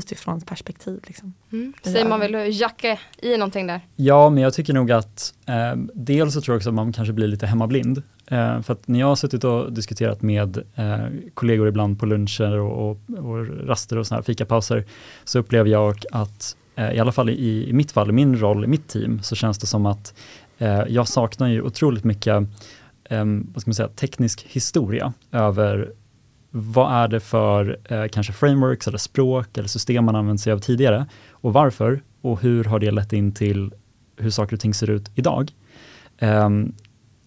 utifrån 0.00 0.40
perspektiv. 0.40 1.00
Liksom. 1.06 1.34
Mm. 1.52 1.72
Simon, 1.82 2.20
vill 2.20 2.32
du 2.32 2.48
jacka 2.48 2.98
i 3.18 3.36
någonting 3.36 3.66
där? 3.66 3.80
Ja, 3.96 4.30
men 4.30 4.42
jag 4.42 4.54
tycker 4.54 4.72
nog 4.72 4.92
att 4.92 5.34
eh, 5.46 5.72
dels 5.94 6.34
så 6.34 6.40
tror 6.40 6.54
jag 6.54 6.58
också 6.58 6.68
att 6.68 6.74
man 6.74 6.92
kanske 6.92 7.12
blir 7.12 7.28
lite 7.28 7.46
hemmablind. 7.46 8.02
Eh, 8.26 8.62
för 8.62 8.72
att 8.72 8.88
när 8.88 9.00
jag 9.00 9.06
har 9.06 9.16
suttit 9.16 9.44
och 9.44 9.72
diskuterat 9.72 10.22
med 10.22 10.56
eh, 10.74 10.98
kollegor 11.34 11.68
ibland 11.68 12.00
på 12.00 12.06
luncher 12.06 12.58
och, 12.58 12.90
och, 12.90 12.98
och 13.18 13.66
raster 13.66 13.98
och 13.98 14.06
såna 14.06 14.18
här 14.18 14.22
fikapauser, 14.22 14.84
så 15.24 15.38
upplever 15.38 15.70
jag 15.70 16.04
att 16.12 16.56
eh, 16.76 16.92
i 16.92 16.98
alla 16.98 17.12
fall 17.12 17.30
i, 17.30 17.68
i 17.68 17.72
mitt 17.72 17.92
fall, 17.92 18.10
i 18.10 18.12
min 18.12 18.40
roll, 18.40 18.64
i 18.64 18.66
mitt 18.66 18.88
team, 18.88 19.22
så 19.22 19.34
känns 19.34 19.58
det 19.58 19.66
som 19.66 19.86
att 19.86 20.14
eh, 20.58 20.82
jag 20.88 21.08
saknar 21.08 21.48
ju 21.48 21.62
otroligt 21.62 22.04
mycket 22.04 22.36
eh, 23.04 23.24
vad 23.24 23.62
ska 23.62 23.68
man 23.68 23.74
säga, 23.74 23.88
teknisk 23.88 24.46
historia 24.48 25.12
över 25.32 25.92
vad 26.50 26.92
är 26.92 27.08
det 27.08 27.20
för 27.20 27.78
eh, 27.84 28.06
kanske 28.06 28.32
frameworks 28.32 28.88
eller 28.88 28.98
språk 28.98 29.58
eller 29.58 29.68
system 29.68 30.04
man 30.04 30.16
använt 30.16 30.40
sig 30.40 30.52
av 30.52 30.58
tidigare 30.58 31.06
och 31.30 31.52
varför 31.52 32.00
och 32.20 32.40
hur 32.40 32.64
har 32.64 32.78
det 32.78 32.90
lett 32.90 33.12
in 33.12 33.32
till 33.32 33.72
hur 34.16 34.30
saker 34.30 34.56
och 34.56 34.60
ting 34.60 34.74
ser 34.74 34.90
ut 34.90 35.10
idag. 35.14 35.52
Um, 36.20 36.74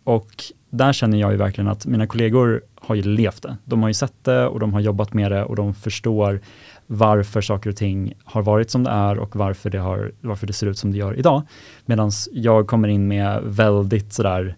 och 0.03 0.43
där 0.69 0.93
känner 0.93 1.17
jag 1.17 1.31
ju 1.31 1.37
verkligen 1.37 1.67
att 1.67 1.85
mina 1.85 2.07
kollegor 2.07 2.61
har 2.75 2.95
ju 2.95 3.01
levt 3.01 3.41
det. 3.41 3.57
De 3.65 3.81
har 3.81 3.89
ju 3.89 3.93
sett 3.93 4.23
det 4.23 4.47
och 4.47 4.59
de 4.59 4.73
har 4.73 4.79
jobbat 4.79 5.13
med 5.13 5.31
det 5.31 5.43
och 5.43 5.55
de 5.55 5.73
förstår 5.73 6.39
varför 6.87 7.41
saker 7.41 7.69
och 7.69 7.75
ting 7.75 8.13
har 8.23 8.41
varit 8.41 8.69
som 8.69 8.83
det 8.83 8.89
är 8.89 9.19
och 9.19 9.35
varför 9.35 9.69
det, 9.69 9.77
har, 9.77 10.11
varför 10.21 10.47
det 10.47 10.53
ser 10.53 10.67
ut 10.67 10.77
som 10.77 10.91
det 10.91 10.97
gör 10.97 11.19
idag. 11.19 11.41
Medan 11.85 12.11
jag 12.31 12.67
kommer 12.67 12.87
in 12.87 13.07
med 13.07 13.41
väldigt 13.43 14.13
sådär 14.13 14.55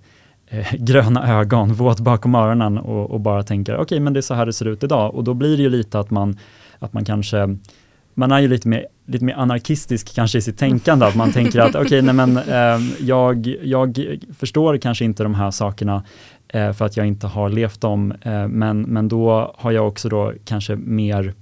eh, 0.47 0.73
gröna 0.79 1.39
ögon, 1.39 1.73
våt 1.73 1.99
bakom 1.99 2.35
öronen 2.35 2.77
och, 2.77 3.11
och 3.11 3.19
bara 3.19 3.43
tänker 3.43 3.73
okej 3.73 3.83
okay, 3.83 3.99
men 3.99 4.13
det 4.13 4.19
är 4.19 4.21
så 4.21 4.33
här 4.33 4.45
det 4.45 4.53
ser 4.53 4.67
ut 4.67 4.83
idag 4.83 5.15
och 5.15 5.23
då 5.23 5.33
blir 5.33 5.57
det 5.57 5.63
ju 5.63 5.69
lite 5.69 5.99
att 5.99 6.11
man, 6.11 6.37
att 6.79 6.93
man 6.93 7.05
kanske 7.05 7.57
man 8.17 8.31
är 8.31 8.39
ju 8.39 8.47
lite 8.47 8.67
mer, 8.67 8.87
lite 9.05 9.25
mer 9.25 9.33
anarkistisk 9.33 10.15
kanske 10.15 10.37
i 10.37 10.41
sitt 10.41 10.57
tänkande, 10.57 11.05
att 11.05 11.15
man 11.15 11.31
tänker 11.31 11.59
att 11.59 11.75
okej, 11.75 11.81
okay, 11.81 12.01
nej 12.01 12.13
men 12.13 12.37
eh, 12.37 13.05
jag, 13.05 13.47
jag 13.63 14.17
förstår 14.37 14.77
kanske 14.77 15.05
inte 15.05 15.23
de 15.23 15.35
här 15.35 15.51
sakerna 15.51 16.03
eh, 16.47 16.73
för 16.73 16.85
att 16.85 16.97
jag 16.97 17.07
inte 17.07 17.27
har 17.27 17.49
levt 17.49 17.81
dem, 17.81 18.13
eh, 18.21 18.47
men, 18.47 18.81
men 18.81 19.07
då 19.07 19.55
har 19.57 19.71
jag 19.71 19.87
också 19.87 20.09
då 20.09 20.33
kanske 20.45 20.75
mer 20.75 21.33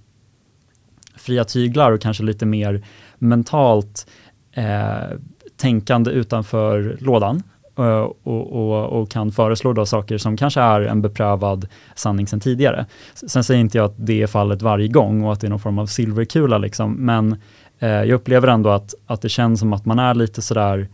fria 1.15 1.43
tyglar 1.43 1.91
och 1.91 2.01
kanske 2.01 2.23
lite 2.23 2.45
mer 2.45 2.85
mentalt 3.17 4.07
eh, 4.51 5.17
tänkande 5.57 6.11
utanför 6.11 6.97
lådan. 6.99 7.43
Eh, 7.77 8.09
och, 8.23 8.51
och, 8.51 9.01
och, 9.01 9.11
kan 9.11 9.31
föreslå 9.31 9.73
då 9.73 9.85
saker 9.85 10.17
som 10.17 10.37
kanske 10.37 10.61
är 10.61 10.81
en 10.81 11.01
beprövad 11.01 11.67
sanning 11.95 12.27
sedan 12.27 12.39
tidigare. 12.39 12.85
Sen 13.13 13.43
säger 13.43 13.61
inte 13.61 13.77
jag 13.77 13.85
att 13.85 13.95
det 13.97 14.21
är 14.21 14.27
fallet 14.27 14.61
varje 14.61 14.87
gång 14.87 15.23
och 15.23 15.33
att 15.33 15.41
det 15.41 15.47
är 15.47 15.49
någon 15.49 15.59
form 15.59 15.79
av 15.79 15.85
silverkula, 15.85 16.57
liksom, 16.57 16.93
men 16.93 17.41
eh, 17.79 17.89
jag 17.89 18.11
upplever 18.11 18.47
ändå 18.47 18.69
att, 18.69 18.93
att 19.05 19.21
det 19.21 19.29
känns 19.29 19.59
som 19.59 19.73
att 19.73 19.85
man 19.85 19.99
är 19.99 20.13
lite 20.13 20.41
sådär, 20.41 20.87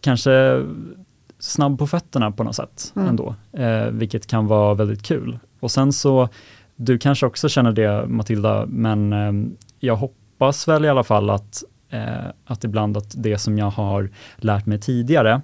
kanske 0.00 0.62
snabb 1.38 1.78
på 1.78 1.86
fötterna 1.86 2.30
på 2.30 2.44
något 2.44 2.56
sätt 2.56 2.92
mm. 2.96 3.08
ändå, 3.08 3.34
eh, 3.52 3.86
vilket 3.86 4.26
kan 4.26 4.46
vara 4.46 4.74
väldigt 4.74 5.02
kul. 5.02 5.38
Och 5.60 5.70
sen 5.70 5.92
så, 5.92 6.28
du 6.76 6.98
kanske 6.98 7.26
också 7.26 7.48
känner 7.48 7.72
det 7.72 8.06
Matilda, 8.06 8.66
men 8.66 9.12
eh, 9.12 9.32
jag 9.80 9.96
hoppas 9.96 10.68
väl 10.68 10.84
i 10.84 10.88
alla 10.88 11.04
fall 11.04 11.30
att, 11.30 11.64
eh, 11.90 12.26
att 12.44 12.64
ibland 12.64 12.96
att 12.96 13.14
det 13.16 13.38
som 13.38 13.58
jag 13.58 13.70
har 13.70 14.10
lärt 14.36 14.66
mig 14.66 14.80
tidigare, 14.80 15.40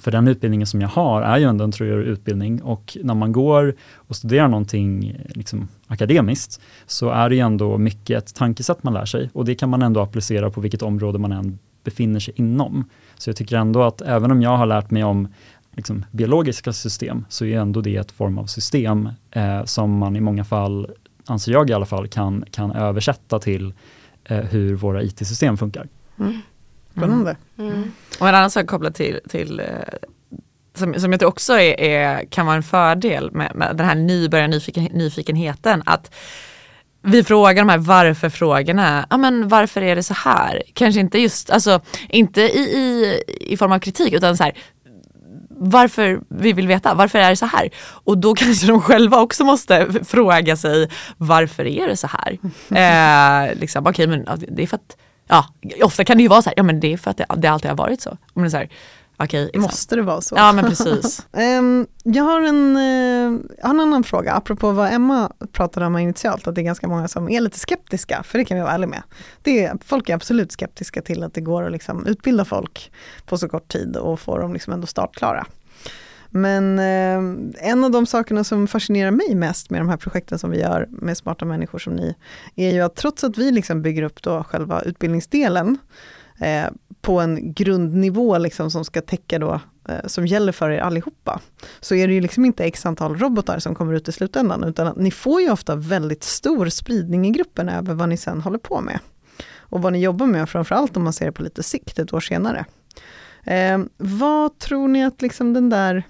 för 0.00 0.10
den 0.10 0.28
utbildningen 0.28 0.66
som 0.66 0.80
jag 0.80 0.88
har 0.88 1.22
är 1.22 1.38
ju 1.38 1.44
ändå 1.44 1.64
en 1.64 1.72
treårig 1.72 2.06
utbildning 2.06 2.62
och 2.62 2.96
när 3.02 3.14
man 3.14 3.32
går 3.32 3.74
och 3.94 4.16
studerar 4.16 4.48
någonting 4.48 5.16
liksom, 5.28 5.68
akademiskt 5.86 6.60
så 6.86 7.10
är 7.10 7.28
det 7.28 7.34
ju 7.34 7.40
ändå 7.40 7.78
mycket 7.78 8.18
ett 8.18 8.34
tankesätt 8.34 8.82
man 8.82 8.94
lär 8.94 9.04
sig 9.04 9.30
och 9.32 9.44
det 9.44 9.54
kan 9.54 9.68
man 9.68 9.82
ändå 9.82 10.00
applicera 10.00 10.50
på 10.50 10.60
vilket 10.60 10.82
område 10.82 11.18
man 11.18 11.32
än 11.32 11.58
befinner 11.84 12.20
sig 12.20 12.34
inom. 12.36 12.84
Så 13.18 13.30
jag 13.30 13.36
tycker 13.36 13.56
ändå 13.56 13.82
att 13.82 14.00
även 14.00 14.30
om 14.30 14.42
jag 14.42 14.56
har 14.56 14.66
lärt 14.66 14.90
mig 14.90 15.04
om 15.04 15.28
liksom, 15.76 16.04
biologiska 16.10 16.72
system 16.72 17.24
så 17.28 17.44
är 17.44 17.58
ändå 17.58 17.80
det 17.80 17.96
ett 17.96 18.12
form 18.12 18.38
av 18.38 18.46
system 18.46 19.08
eh, 19.30 19.64
som 19.64 19.98
man 19.98 20.16
i 20.16 20.20
många 20.20 20.44
fall, 20.44 20.90
anser 21.26 21.52
jag 21.52 21.70
i 21.70 21.72
alla 21.72 21.86
fall, 21.86 22.08
kan, 22.08 22.44
kan 22.50 22.72
översätta 22.72 23.38
till 23.38 23.74
eh, 24.24 24.38
hur 24.38 24.74
våra 24.74 25.02
IT-system 25.02 25.56
funkar. 25.56 25.88
Mm. 26.18 26.38
Spännande. 26.92 27.36
Mm. 27.58 27.72
Mm. 27.72 27.92
Och 28.20 28.28
en 28.28 28.34
annan 28.34 28.50
sak 28.50 28.66
kopplat 28.66 28.94
till, 28.94 29.20
till 29.28 29.60
eh, 29.60 29.66
som, 30.74 30.94
som 30.94 31.12
jag 31.12 31.20
tror 31.20 31.28
också 31.28 31.52
är, 31.52 31.80
är, 31.80 32.24
kan 32.24 32.46
vara 32.46 32.56
en 32.56 32.62
fördel 32.62 33.30
med, 33.32 33.52
med 33.54 33.76
den 33.76 33.86
här 33.86 33.94
nybörjar 33.94 34.48
nyfiken, 34.48 34.84
nyfikenheten 34.84 35.82
att 35.86 36.14
vi 37.02 37.24
frågar 37.24 37.54
de 37.54 37.68
här 37.68 37.78
varför-frågorna, 37.78 39.06
ja 39.10 39.16
men 39.16 39.48
varför 39.48 39.82
är 39.82 39.96
det 39.96 40.02
så 40.02 40.14
här? 40.14 40.62
Kanske 40.74 41.00
inte 41.00 41.18
just, 41.18 41.50
alltså 41.50 41.80
inte 42.08 42.40
i, 42.40 42.60
i, 42.60 43.22
i 43.40 43.56
form 43.56 43.72
av 43.72 43.78
kritik 43.78 44.12
utan 44.12 44.36
så 44.36 44.44
här, 44.44 44.52
varför 45.48 46.20
vi 46.28 46.52
vill 46.52 46.68
veta, 46.68 46.94
varför 46.94 47.18
är 47.18 47.30
det 47.30 47.36
så 47.36 47.46
här? 47.46 47.70
Och 47.78 48.18
då 48.18 48.34
kanske 48.36 48.66
de 48.66 48.82
själva 48.82 49.20
också 49.20 49.44
måste 49.44 50.04
fråga 50.04 50.56
sig, 50.56 50.90
varför 51.16 51.66
är 51.66 51.86
det 51.86 51.96
så 51.96 52.06
här? 52.06 52.38
Eh, 52.70 53.54
liksom, 53.54 53.86
Okej 53.86 54.06
okay, 54.06 54.24
men 54.26 54.38
det 54.48 54.62
är 54.62 54.66
för 54.66 54.76
att 54.76 54.96
ja, 55.30 55.46
ofta 55.82 56.04
kan 56.04 56.16
det 56.16 56.22
ju 56.22 56.28
vara 56.28 56.42
så 56.42 56.48
här, 56.48 56.54
ja 56.56 56.62
men 56.62 56.80
det 56.80 56.92
är 56.92 56.96
för 56.96 57.10
att 57.10 57.16
det, 57.16 57.26
det 57.36 57.48
alltid 57.48 57.70
har 57.70 57.76
varit 57.76 58.00
så. 58.00 58.16
Men 58.34 58.50
så 58.50 58.56
här, 58.56 58.68
okej. 59.16 59.44
liksom. 59.44 59.62
Måste 59.62 59.96
det 59.96 60.02
vara 60.02 60.20
så? 60.20 60.34
Ja 60.36 60.52
men 60.52 60.64
precis. 60.64 61.26
Ehm, 61.32 61.86
jag, 62.02 62.24
har 62.24 62.40
en, 62.40 62.76
har 63.62 63.70
en 63.70 63.80
annan 63.80 64.04
fråga, 64.04 64.32
apropå 64.32 64.72
vad 64.72 64.92
Emma 64.92 65.32
pratade 65.52 65.86
om 65.86 65.98
initialt, 65.98 66.46
att 66.46 66.54
det 66.54 66.60
är 66.60 66.62
ganska 66.62 66.88
många 66.88 67.08
som 67.08 67.28
är 67.28 67.40
lite 67.40 67.58
skeptiska, 67.58 68.22
för 68.22 68.38
det 68.38 68.44
kan 68.44 68.56
vi 68.56 68.62
vara 68.62 68.72
ärliga 68.72 68.88
med. 68.88 69.02
Det 69.42 69.64
är, 69.64 69.78
folk 69.84 70.08
är 70.08 70.14
absolut 70.14 70.52
skeptiska 70.52 71.02
till 71.02 71.22
att 71.22 71.34
det 71.34 71.40
går 71.40 71.62
att 71.62 71.72
liksom 71.72 72.06
utbilda 72.06 72.44
folk 72.44 72.92
på 73.26 73.38
så 73.38 73.48
kort 73.48 73.68
tid 73.68 73.96
och 73.96 74.20
få 74.20 74.38
dem 74.38 74.52
liksom 74.52 74.72
ändå 74.72 74.86
startklara. 74.86 75.46
Men 76.30 76.78
eh, 76.78 77.70
en 77.70 77.84
av 77.84 77.90
de 77.90 78.06
sakerna 78.06 78.44
som 78.44 78.66
fascinerar 78.66 79.10
mig 79.10 79.34
mest 79.34 79.70
med 79.70 79.80
de 79.80 79.88
här 79.88 79.96
projekten 79.96 80.38
som 80.38 80.50
vi 80.50 80.60
gör 80.60 80.86
med 80.90 81.16
smarta 81.16 81.44
människor 81.44 81.78
som 81.78 81.96
ni, 81.96 82.14
är 82.56 82.72
ju 82.72 82.80
att 82.80 82.96
trots 82.96 83.24
att 83.24 83.38
vi 83.38 83.50
liksom 83.50 83.82
bygger 83.82 84.02
upp 84.02 84.22
då 84.22 84.44
själva 84.44 84.80
utbildningsdelen 84.80 85.78
eh, 86.40 86.66
på 87.00 87.20
en 87.20 87.52
grundnivå 87.52 88.38
liksom 88.38 88.70
som 88.70 88.84
ska 88.84 89.00
täcka 89.00 89.38
då, 89.38 89.60
eh, 89.88 90.06
som 90.06 90.26
gäller 90.26 90.52
för 90.52 90.70
er 90.70 90.80
allihopa, 90.80 91.40
så 91.80 91.94
är 91.94 92.08
det 92.08 92.14
ju 92.14 92.20
liksom 92.20 92.44
inte 92.44 92.64
x 92.64 92.86
antal 92.86 93.16
robotar 93.16 93.58
som 93.58 93.74
kommer 93.74 93.94
ut 93.94 94.08
i 94.08 94.12
slutändan, 94.12 94.64
utan 94.64 94.86
att 94.86 94.96
ni 94.96 95.10
får 95.10 95.40
ju 95.40 95.50
ofta 95.50 95.76
väldigt 95.76 96.24
stor 96.24 96.68
spridning 96.68 97.26
i 97.26 97.30
gruppen 97.30 97.68
över 97.68 97.94
vad 97.94 98.08
ni 98.08 98.16
sen 98.16 98.40
håller 98.40 98.58
på 98.58 98.80
med. 98.80 98.98
Och 99.58 99.82
vad 99.82 99.92
ni 99.92 100.02
jobbar 100.02 100.26
med, 100.26 100.48
framförallt 100.48 100.96
om 100.96 101.04
man 101.04 101.12
ser 101.12 101.26
det 101.26 101.32
på 101.32 101.42
lite 101.42 101.62
sikt, 101.62 101.98
ett 101.98 102.12
år 102.12 102.20
senare. 102.20 102.64
Eh, 103.44 103.78
vad 103.96 104.58
tror 104.58 104.88
ni 104.88 105.04
att 105.04 105.22
liksom 105.22 105.52
den 105.54 105.70
där, 105.70 106.04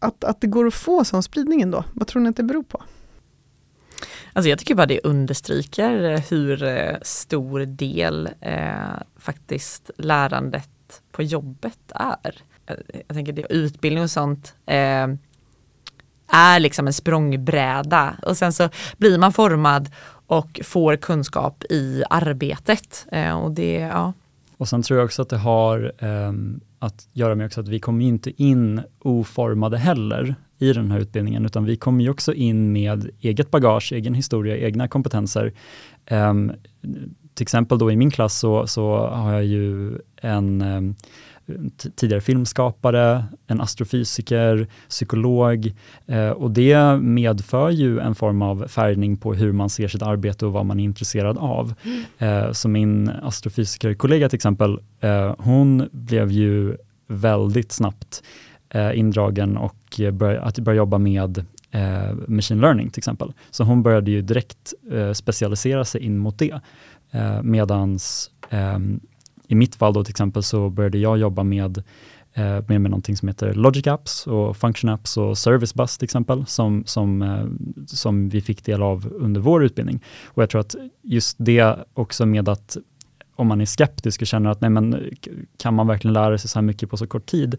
att, 0.00 0.24
att 0.24 0.40
det 0.40 0.46
går 0.46 0.66
att 0.66 0.74
få 0.74 1.04
sån 1.04 1.22
spridning 1.22 1.62
ändå, 1.62 1.84
vad 1.92 2.08
tror 2.08 2.22
ni 2.22 2.28
att 2.28 2.36
det 2.36 2.42
beror 2.42 2.62
på? 2.62 2.82
Alltså 4.32 4.48
jag 4.48 4.58
tycker 4.58 4.74
bara 4.74 4.86
det 4.86 5.00
understryker 5.04 6.22
hur 6.30 6.62
eh, 6.62 6.96
stor 7.02 7.60
del 7.60 8.28
eh, 8.40 8.72
faktiskt 9.16 9.90
lärandet 9.96 11.02
på 11.12 11.22
jobbet 11.22 11.78
är. 11.94 12.42
Jag, 12.66 12.76
jag 13.08 13.16
tänker 13.16 13.32
det 13.32 13.52
utbildning 13.52 14.04
och 14.04 14.10
sånt 14.10 14.54
eh, 14.66 15.06
är 16.32 16.60
liksom 16.60 16.86
en 16.86 16.92
språngbräda 16.92 18.16
och 18.22 18.36
sen 18.36 18.52
så 18.52 18.68
blir 18.96 19.18
man 19.18 19.32
formad 19.32 19.90
och 20.26 20.60
får 20.64 20.96
kunskap 20.96 21.64
i 21.70 22.02
arbetet. 22.10 23.06
Eh, 23.12 23.38
och 23.38 23.50
det, 23.50 23.72
ja. 23.72 24.12
Och 24.60 24.68
sen 24.68 24.82
tror 24.82 24.98
jag 24.98 25.04
också 25.04 25.22
att 25.22 25.28
det 25.28 25.36
har 25.36 25.92
eh, 25.98 26.32
att 26.78 27.08
göra 27.12 27.34
med 27.34 27.46
också 27.46 27.60
att 27.60 27.68
vi 27.68 27.80
kommer 27.80 28.04
inte 28.04 28.42
in 28.42 28.80
oformade 28.98 29.78
heller 29.78 30.34
i 30.58 30.72
den 30.72 30.90
här 30.90 31.00
utbildningen, 31.00 31.46
utan 31.46 31.64
vi 31.64 31.76
kommer 31.76 32.04
ju 32.04 32.10
också 32.10 32.34
in 32.34 32.72
med 32.72 33.10
eget 33.20 33.50
bagage, 33.50 33.92
egen 33.92 34.14
historia, 34.14 34.56
egna 34.56 34.88
kompetenser. 34.88 35.52
Eh, 36.06 36.34
till 37.34 37.44
exempel 37.44 37.78
då 37.78 37.90
i 37.90 37.96
min 37.96 38.10
klass 38.10 38.38
så, 38.38 38.66
så 38.66 39.06
har 39.06 39.32
jag 39.32 39.44
ju 39.44 39.98
en 40.16 40.60
eh, 40.60 40.80
tidigare 41.96 42.20
filmskapare, 42.20 43.24
en 43.46 43.60
astrofysiker, 43.60 44.66
psykolog 44.88 45.72
eh, 46.06 46.30
och 46.30 46.50
det 46.50 46.96
medför 47.00 47.70
ju 47.70 47.98
en 47.98 48.14
form 48.14 48.42
av 48.42 48.68
färgning 48.68 49.16
på 49.16 49.34
hur 49.34 49.52
man 49.52 49.70
ser 49.70 49.88
sitt 49.88 50.02
arbete 50.02 50.46
och 50.46 50.52
vad 50.52 50.66
man 50.66 50.80
är 50.80 50.84
intresserad 50.84 51.38
av. 51.38 51.74
Eh, 52.18 52.52
så 52.52 52.68
min 52.68 53.08
astrofysikerkollega 53.22 54.28
till 54.28 54.36
exempel, 54.36 54.78
eh, 55.00 55.34
hon 55.38 55.88
blev 55.92 56.30
ju 56.30 56.76
väldigt 57.06 57.72
snabbt 57.72 58.22
indragen 58.94 59.56
och 59.56 59.76
börj- 59.96 60.40
att 60.42 60.58
börja 60.58 60.76
jobba 60.76 60.98
med 60.98 61.44
eh, 61.70 62.14
machine 62.26 62.60
learning 62.60 62.90
till 62.90 63.00
exempel. 63.00 63.32
Så 63.50 63.64
hon 63.64 63.82
började 63.82 64.10
ju 64.10 64.22
direkt 64.22 64.74
eh, 64.92 65.12
specialisera 65.12 65.84
sig 65.84 66.00
in 66.00 66.18
mot 66.18 66.38
det. 66.38 66.60
Eh, 67.10 67.42
medans 67.42 68.30
ehm, 68.50 69.00
i 69.50 69.54
mitt 69.54 69.74
fall 69.74 69.92
då 69.92 70.04
till 70.04 70.12
exempel 70.12 70.42
så 70.42 70.70
började 70.70 70.98
jag 70.98 71.18
jobba 71.18 71.42
med, 71.42 71.78
eh, 72.32 72.42
med, 72.42 72.80
med 72.80 72.90
någonting 72.90 73.16
som 73.16 73.28
heter 73.28 73.54
Logic 73.54 73.86
Apps 73.86 74.26
och 74.26 74.56
Function 74.56 74.90
Apps 74.90 75.16
och 75.16 75.38
Service 75.38 75.74
Bus 75.74 75.98
till 75.98 76.04
exempel 76.04 76.46
som, 76.46 76.82
som, 76.86 77.22
eh, 77.22 77.44
som 77.86 78.28
vi 78.28 78.40
fick 78.40 78.64
del 78.64 78.82
av 78.82 79.12
under 79.14 79.40
vår 79.40 79.64
utbildning. 79.64 80.00
Och 80.26 80.42
jag 80.42 80.50
tror 80.50 80.60
att 80.60 80.74
just 81.02 81.36
det 81.38 81.76
också 81.94 82.26
med 82.26 82.48
att 82.48 82.76
om 83.36 83.46
man 83.46 83.60
är 83.60 83.66
skeptisk 83.66 84.20
och 84.20 84.26
känner 84.26 84.50
att 84.50 84.60
nej 84.60 84.70
men 84.70 85.10
kan 85.56 85.74
man 85.74 85.86
verkligen 85.86 86.12
lära 86.12 86.38
sig 86.38 86.50
så 86.50 86.58
här 86.58 86.66
mycket 86.66 86.90
på 86.90 86.96
så 86.96 87.06
kort 87.06 87.26
tid? 87.26 87.56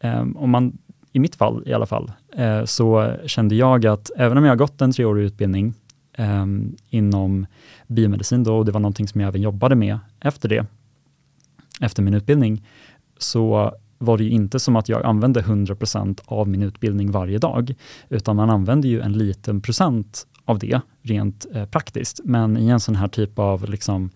Eh, 0.00 0.26
om 0.36 0.50
man, 0.50 0.78
I 1.12 1.18
mitt 1.18 1.34
fall 1.34 1.62
i 1.66 1.72
alla 1.72 1.86
fall, 1.86 2.12
eh, 2.36 2.64
så 2.64 3.14
kände 3.26 3.54
jag 3.54 3.86
att 3.86 4.10
även 4.16 4.38
om 4.38 4.44
jag 4.44 4.50
har 4.50 4.56
gått 4.56 4.80
en 4.80 4.92
treårig 4.92 5.24
utbildning 5.24 5.74
eh, 6.12 6.46
inom 6.90 7.46
biomedicin 7.86 8.44
då, 8.44 8.56
och 8.56 8.64
det 8.64 8.72
var 8.72 8.80
någonting 8.80 9.08
som 9.08 9.20
jag 9.20 9.28
även 9.28 9.42
jobbade 9.42 9.74
med 9.74 9.98
efter 10.20 10.48
det, 10.48 10.66
efter 11.80 12.02
min 12.02 12.14
utbildning, 12.14 12.66
så 13.18 13.74
var 13.98 14.18
det 14.18 14.24
ju 14.24 14.30
inte 14.30 14.58
som 14.58 14.76
att 14.76 14.88
jag 14.88 15.04
använde 15.04 15.40
100% 15.40 16.20
av 16.24 16.48
min 16.48 16.62
utbildning 16.62 17.10
varje 17.10 17.38
dag, 17.38 17.74
utan 18.08 18.36
man 18.36 18.50
använde 18.50 18.88
ju 18.88 19.00
en 19.00 19.12
liten 19.12 19.60
procent 19.60 20.26
av 20.44 20.58
det 20.58 20.80
rent 21.02 21.46
eh, 21.54 21.66
praktiskt. 21.66 22.20
Men 22.24 22.56
i 22.56 22.68
en 22.68 22.80
sån 22.80 22.96
här 22.96 23.08
typ 23.08 23.38
av 23.38 23.70
liksom 23.70 24.10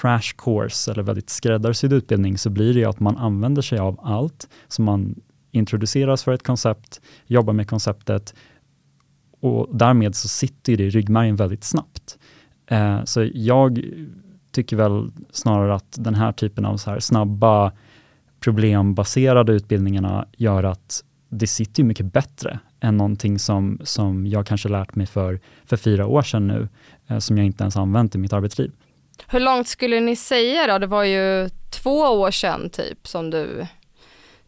crash 0.00 0.34
course 0.38 0.92
eller 0.92 1.02
väldigt 1.02 1.30
skräddarsydd 1.30 1.92
utbildning 1.92 2.38
så 2.38 2.50
blir 2.50 2.74
det 2.74 2.80
ju 2.80 2.86
att 2.86 3.00
man 3.00 3.16
använder 3.16 3.62
sig 3.62 3.78
av 3.78 4.00
allt, 4.02 4.48
så 4.68 4.82
man 4.82 5.14
introduceras 5.50 6.24
för 6.24 6.32
ett 6.32 6.42
koncept, 6.42 7.00
jobbar 7.26 7.52
med 7.52 7.68
konceptet 7.68 8.34
och 9.40 9.76
därmed 9.76 10.14
så 10.14 10.28
sitter 10.28 10.76
det 10.76 10.84
i 10.84 10.90
ryggmärgen 10.90 11.36
väldigt 11.36 11.64
snabbt. 11.64 12.18
Eh, 12.66 13.04
så 13.04 13.28
jag 13.34 13.84
tycker 14.56 14.76
väl 14.76 15.10
snarare 15.30 15.74
att 15.74 15.96
den 15.98 16.14
här 16.14 16.32
typen 16.32 16.64
av 16.64 16.76
så 16.76 16.90
här 16.90 17.00
snabba 17.00 17.72
problembaserade 18.40 19.52
utbildningarna 19.52 20.26
gör 20.36 20.64
att 20.64 21.04
det 21.28 21.46
sitter 21.46 21.82
ju 21.82 21.86
mycket 21.86 22.06
bättre 22.12 22.58
än 22.80 22.96
någonting 22.96 23.38
som, 23.38 23.80
som 23.84 24.26
jag 24.26 24.46
kanske 24.46 24.68
lärt 24.68 24.94
mig 24.94 25.06
för, 25.06 25.40
för 25.64 25.76
fyra 25.76 26.06
år 26.06 26.22
sedan 26.22 26.46
nu, 26.46 26.68
eh, 27.08 27.18
som 27.18 27.38
jag 27.38 27.46
inte 27.46 27.64
ens 27.64 27.76
använt 27.76 28.14
i 28.14 28.18
mitt 28.18 28.32
arbetsliv. 28.32 28.72
Hur 29.26 29.40
långt 29.40 29.68
skulle 29.68 30.00
ni 30.00 30.16
säga 30.16 30.66
då? 30.66 30.78
Det 30.78 30.86
var 30.86 31.04
ju 31.04 31.48
två 31.70 32.00
år 32.00 32.30
sedan 32.30 32.70
typ 32.70 33.06
som 33.06 33.30
du 33.30 33.66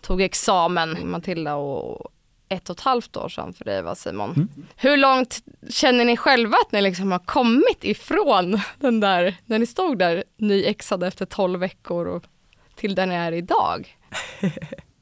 tog 0.01 0.23
examen 0.23 0.99
Matilda 1.05 1.55
och 1.55 2.11
ett 2.49 2.71
och 2.71 2.77
ett 2.77 2.81
halvt 2.81 3.17
år 3.17 3.29
sedan 3.29 3.53
för 3.53 3.65
dig 3.65 3.83
va 3.83 3.95
Simon? 3.95 4.33
Mm. 4.37 4.49
Hur 4.77 4.97
långt 4.97 5.39
känner 5.71 6.05
ni 6.05 6.17
själva 6.17 6.57
att 6.67 6.73
ni 6.73 6.83
liksom 6.83 7.13
har 7.13 7.19
kommit 7.19 7.79
ifrån 7.85 8.61
den 8.79 9.01
där, 9.01 9.37
när 9.47 9.59
ni 9.59 9.67
stod 9.67 9.99
där 9.99 10.25
nyexade 10.37 11.07
efter 11.07 11.27
12 11.27 11.61
veckor 11.61 12.07
och 12.07 12.25
till 12.75 12.95
där 12.95 13.07
ni 13.07 13.15
är 13.15 13.33
idag? 13.33 13.97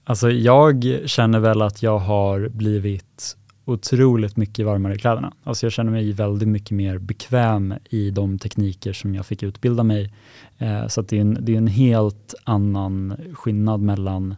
Alltså 0.08 0.30
jag 0.30 1.00
känner 1.06 1.38
väl 1.38 1.62
att 1.62 1.82
jag 1.82 1.98
har 1.98 2.48
blivit 2.48 3.36
otroligt 3.64 4.36
mycket 4.36 4.66
varmare 4.66 4.94
i 4.94 4.98
kläderna. 4.98 5.32
Alltså 5.44 5.66
jag 5.66 5.72
känner 5.72 5.92
mig 5.92 6.12
väldigt 6.12 6.48
mycket 6.48 6.70
mer 6.70 6.98
bekväm 6.98 7.74
i 7.90 8.10
de 8.10 8.38
tekniker 8.38 8.92
som 8.92 9.14
jag 9.14 9.26
fick 9.26 9.42
utbilda 9.42 9.82
mig. 9.82 10.12
Eh, 10.58 10.86
så 10.86 11.02
det, 11.02 11.16
är 11.16 11.20
en, 11.20 11.38
det 11.40 11.52
är 11.52 11.56
en 11.56 11.66
helt 11.66 12.34
annan 12.44 13.16
skillnad 13.34 13.80
mellan 13.80 14.36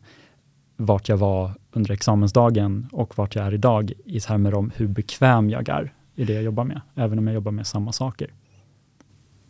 vart 0.77 1.09
jag 1.09 1.17
var 1.17 1.53
under 1.79 1.93
examensdagen 1.93 2.89
och 2.93 3.19
vart 3.19 3.35
jag 3.35 3.47
är 3.47 3.55
idag 3.55 3.93
i 4.05 4.21
termer 4.21 4.55
om 4.55 4.73
hur 4.77 4.87
bekväm 4.87 5.51
jag 5.51 5.69
är 5.69 5.93
i 6.17 6.25
det 6.25 6.33
jag 6.33 6.43
jobbar 6.43 6.65
med, 6.65 6.81
även 6.95 7.19
om 7.19 7.27
jag 7.27 7.35
jobbar 7.35 7.53
med 7.53 7.67
samma 7.67 7.93
saker. 7.93 8.31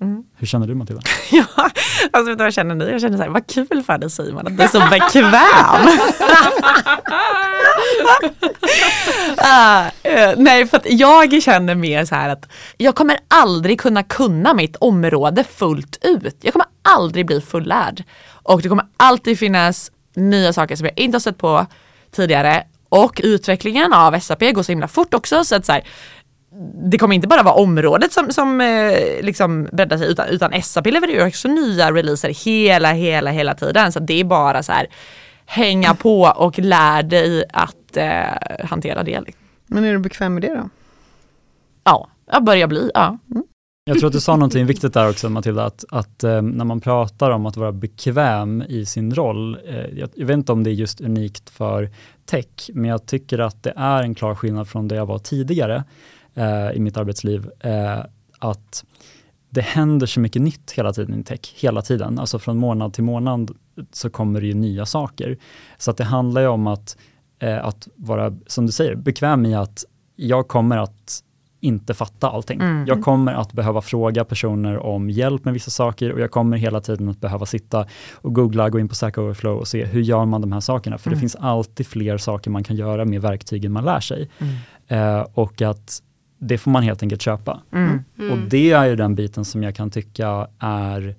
Mm. 0.01 0.25
Hur 0.37 0.47
känner 0.47 0.67
du 0.67 0.75
Matilda? 0.75 1.03
Ja, 1.31 1.71
alltså 2.13 2.31
vet 2.31 2.39
du 2.39 2.43
vad 2.43 2.47
jag 2.47 2.55
känner 2.55 2.75
nu? 2.75 2.91
Jag 2.91 3.01
känner 3.01 3.17
så 3.17 3.23
här, 3.23 3.31
vad 3.31 3.47
kul 3.47 3.83
för 3.83 3.99
dig 3.99 4.11
Simon 4.11 4.47
att 4.47 4.57
du 4.57 4.63
är 4.63 4.69
så 4.69 4.79
bekväm. 4.91 5.33
Eh, 10.03 10.35
nej, 10.37 10.67
för 10.67 10.77
att 10.77 10.87
jag 10.91 11.43
känner 11.43 11.75
mer 11.75 12.05
så 12.05 12.15
här 12.15 12.29
att 12.29 12.49
jag 12.77 12.95
kommer 12.95 13.19
aldrig 13.29 13.81
kunna 13.81 14.03
kunna 14.03 14.55
mitt 14.55 14.77
område 14.77 15.45
fullt 15.45 15.99
ut. 16.05 16.37
Jag 16.41 16.53
kommer 16.53 16.67
aldrig 16.83 17.27
bli 17.27 17.41
fullärd. 17.41 18.05
Och 18.43 18.63
det 18.63 18.69
kommer 18.69 18.87
alltid 18.97 19.39
finnas 19.39 19.91
nya 20.15 20.53
saker 20.53 20.77
som 20.77 20.87
jag 20.87 20.99
inte 20.99 21.15
har 21.15 21.21
stött 21.21 21.39
på 21.39 21.67
tidigare. 22.11 22.65
Och 22.89 23.21
utvecklingen 23.25 23.93
av 23.93 24.21
SAP 24.21 24.41
går 24.41 24.63
så 24.63 24.73
himla 24.73 24.89
fort 24.89 25.15
också. 25.15 25.45
Så 25.45 25.57
att 25.57 25.67
så 25.67 25.73
här, 25.73 25.85
det 26.91 26.99
kommer 26.99 27.15
inte 27.15 27.29
bara 27.29 27.43
vara 27.43 27.55
området 27.55 28.13
som, 28.13 28.31
som 28.31 28.61
eh, 28.61 29.23
liksom 29.23 29.69
breddar 29.73 29.99
sig 29.99 30.11
utan, 30.11 30.29
utan 30.29 30.63
SAP 30.63 30.87
levererar 30.87 31.27
också 31.27 31.49
nya 31.49 31.93
releaser 31.93 32.45
hela, 32.45 32.93
hela, 32.93 33.31
hela 33.31 33.55
tiden. 33.55 33.93
Så 33.93 34.01
det 34.01 34.21
är 34.21 34.25
bara 34.25 34.63
så 34.63 34.73
här 34.73 34.87
hänga 35.47 35.95
på 35.95 36.23
och 36.23 36.59
lär 36.59 37.03
dig 37.03 37.45
att 37.53 37.97
eh, 37.97 38.65
hantera 38.65 39.03
det. 39.03 39.25
Men 39.67 39.85
är 39.85 39.93
du 39.93 39.99
bekväm 39.99 40.35
med 40.35 40.43
det 40.43 40.55
då? 40.55 40.69
Ja, 41.85 42.09
jag 42.33 42.45
börjar 42.45 42.67
bli, 42.67 42.91
ja. 42.95 43.19
Jag 43.89 43.99
tror 43.99 44.07
att 44.07 44.13
du 44.13 44.21
sa 44.21 44.37
någonting 44.37 44.67
viktigt 44.67 44.95
där 44.95 45.11
också 45.11 45.31
Matilda, 45.31 45.65
att, 45.65 45.85
att 45.89 46.25
eh, 46.25 46.43
när 46.43 46.65
man 46.65 46.81
pratar 46.81 47.31
om 47.31 47.47
att 47.47 47.57
vara 47.57 47.73
bekväm 47.73 48.63
i 48.69 48.87
sin 48.87 49.15
roll, 49.15 49.59
eh, 49.69 49.99
jag, 49.99 50.11
jag 50.15 50.27
vet 50.27 50.35
inte 50.35 50.53
om 50.53 50.65
det 50.65 50.71
är 50.71 50.75
just 50.75 51.01
unikt 51.01 51.51
för 51.51 51.91
tech, 52.27 52.71
men 52.73 52.91
jag 52.91 53.07
tycker 53.07 53.39
att 53.39 53.63
det 53.63 53.73
är 53.77 54.03
en 54.03 54.15
klar 54.15 54.35
skillnad 54.35 54.69
från 54.69 54.89
det 54.89 54.95
jag 54.95 55.07
var 55.07 55.19
tidigare 55.19 55.85
eh, 56.35 56.71
i 56.75 56.81
mitt 56.81 56.97
arbetsliv, 56.97 57.51
eh, 57.61 57.99
att 58.39 58.85
det 59.51 59.61
händer 59.61 60.07
så 60.07 60.21
mycket 60.21 60.43
nytt 60.43 60.71
hela 60.71 60.93
tiden 60.93 61.21
i 61.21 61.25
tech, 61.25 61.55
hela 61.57 61.83
tiden, 61.83 62.19
alltså 62.19 62.39
från 62.39 62.57
månad 62.57 62.93
till 62.93 63.05
månad 63.05 63.51
så 63.93 64.11
kommer 64.11 64.41
det 64.41 64.47
ju 64.47 64.55
nya 64.55 64.87
saker. 64.87 65.39
Så 65.79 65.91
att 65.91 65.97
det 65.97 66.05
handlar 66.05 66.41
ju 66.41 66.47
om 66.49 66.67
att, 66.67 66.97
eh, 67.39 67.65
att 67.65 67.89
vara, 67.97 68.37
som 68.47 68.67
du 68.67 68.73
säger, 68.73 68.95
bekväm 68.95 69.47
i 69.47 69.55
att 69.55 69.85
jag 70.17 70.49
kommer 70.49 70.77
att 70.77 71.23
inte 71.61 71.95
fatta 71.95 72.31
allting. 72.31 72.61
Mm. 72.61 72.87
Jag 72.87 73.03
kommer 73.03 73.33
att 73.35 73.53
behöva 73.53 73.81
fråga 73.81 74.25
personer 74.25 74.79
om 74.79 75.11
hjälp 75.11 75.45
med 75.45 75.55
vissa 75.55 75.71
saker 75.71 76.13
och 76.13 76.21
jag 76.21 76.31
kommer 76.31 76.57
hela 76.57 76.81
tiden 76.81 77.09
att 77.09 77.21
behöva 77.21 77.47
sitta 77.47 77.87
och 78.15 78.35
googla, 78.35 78.71
gå 78.71 78.79
in 78.79 78.89
på 78.89 78.95
Stack 78.95 79.19
Overflow 79.19 79.59
och 79.59 79.69
se 79.69 79.85
hur 79.85 80.01
gör 80.01 80.25
man 80.25 80.41
de 80.41 80.53
här 80.53 80.61
sakerna? 80.61 80.99
För 80.99 81.09
Mm. 81.09 81.17
det 81.17 81.21
finns 81.21 81.37
alltid 81.37 81.87
fler 81.87 82.19
saker 82.19 82.51
man 82.51 82.65
kan 82.65 82.77
göra 82.77 83.05
med 83.05 83.23
verktygen 83.23 83.73
man 83.73 83.85
lär 83.85 84.01
sig. 84.01 84.29
Mm. 84.39 84.55
Eh, 85.19 85.27
och 85.35 85.63
att 85.63 86.03
det 86.39 86.59
får 86.59 86.71
man 86.71 86.83
helt 86.83 87.03
enkelt 87.03 87.23
köpa. 87.23 87.61
Mm. 87.73 88.05
Och 88.33 88.39
det 88.51 88.71
är 88.73 88.87
ju 88.87 88.97
den 88.97 89.15
biten 89.15 89.45
som 89.45 89.63
jag 89.63 89.75
kan 89.75 89.91
tycka 89.91 90.49
är 90.59 91.15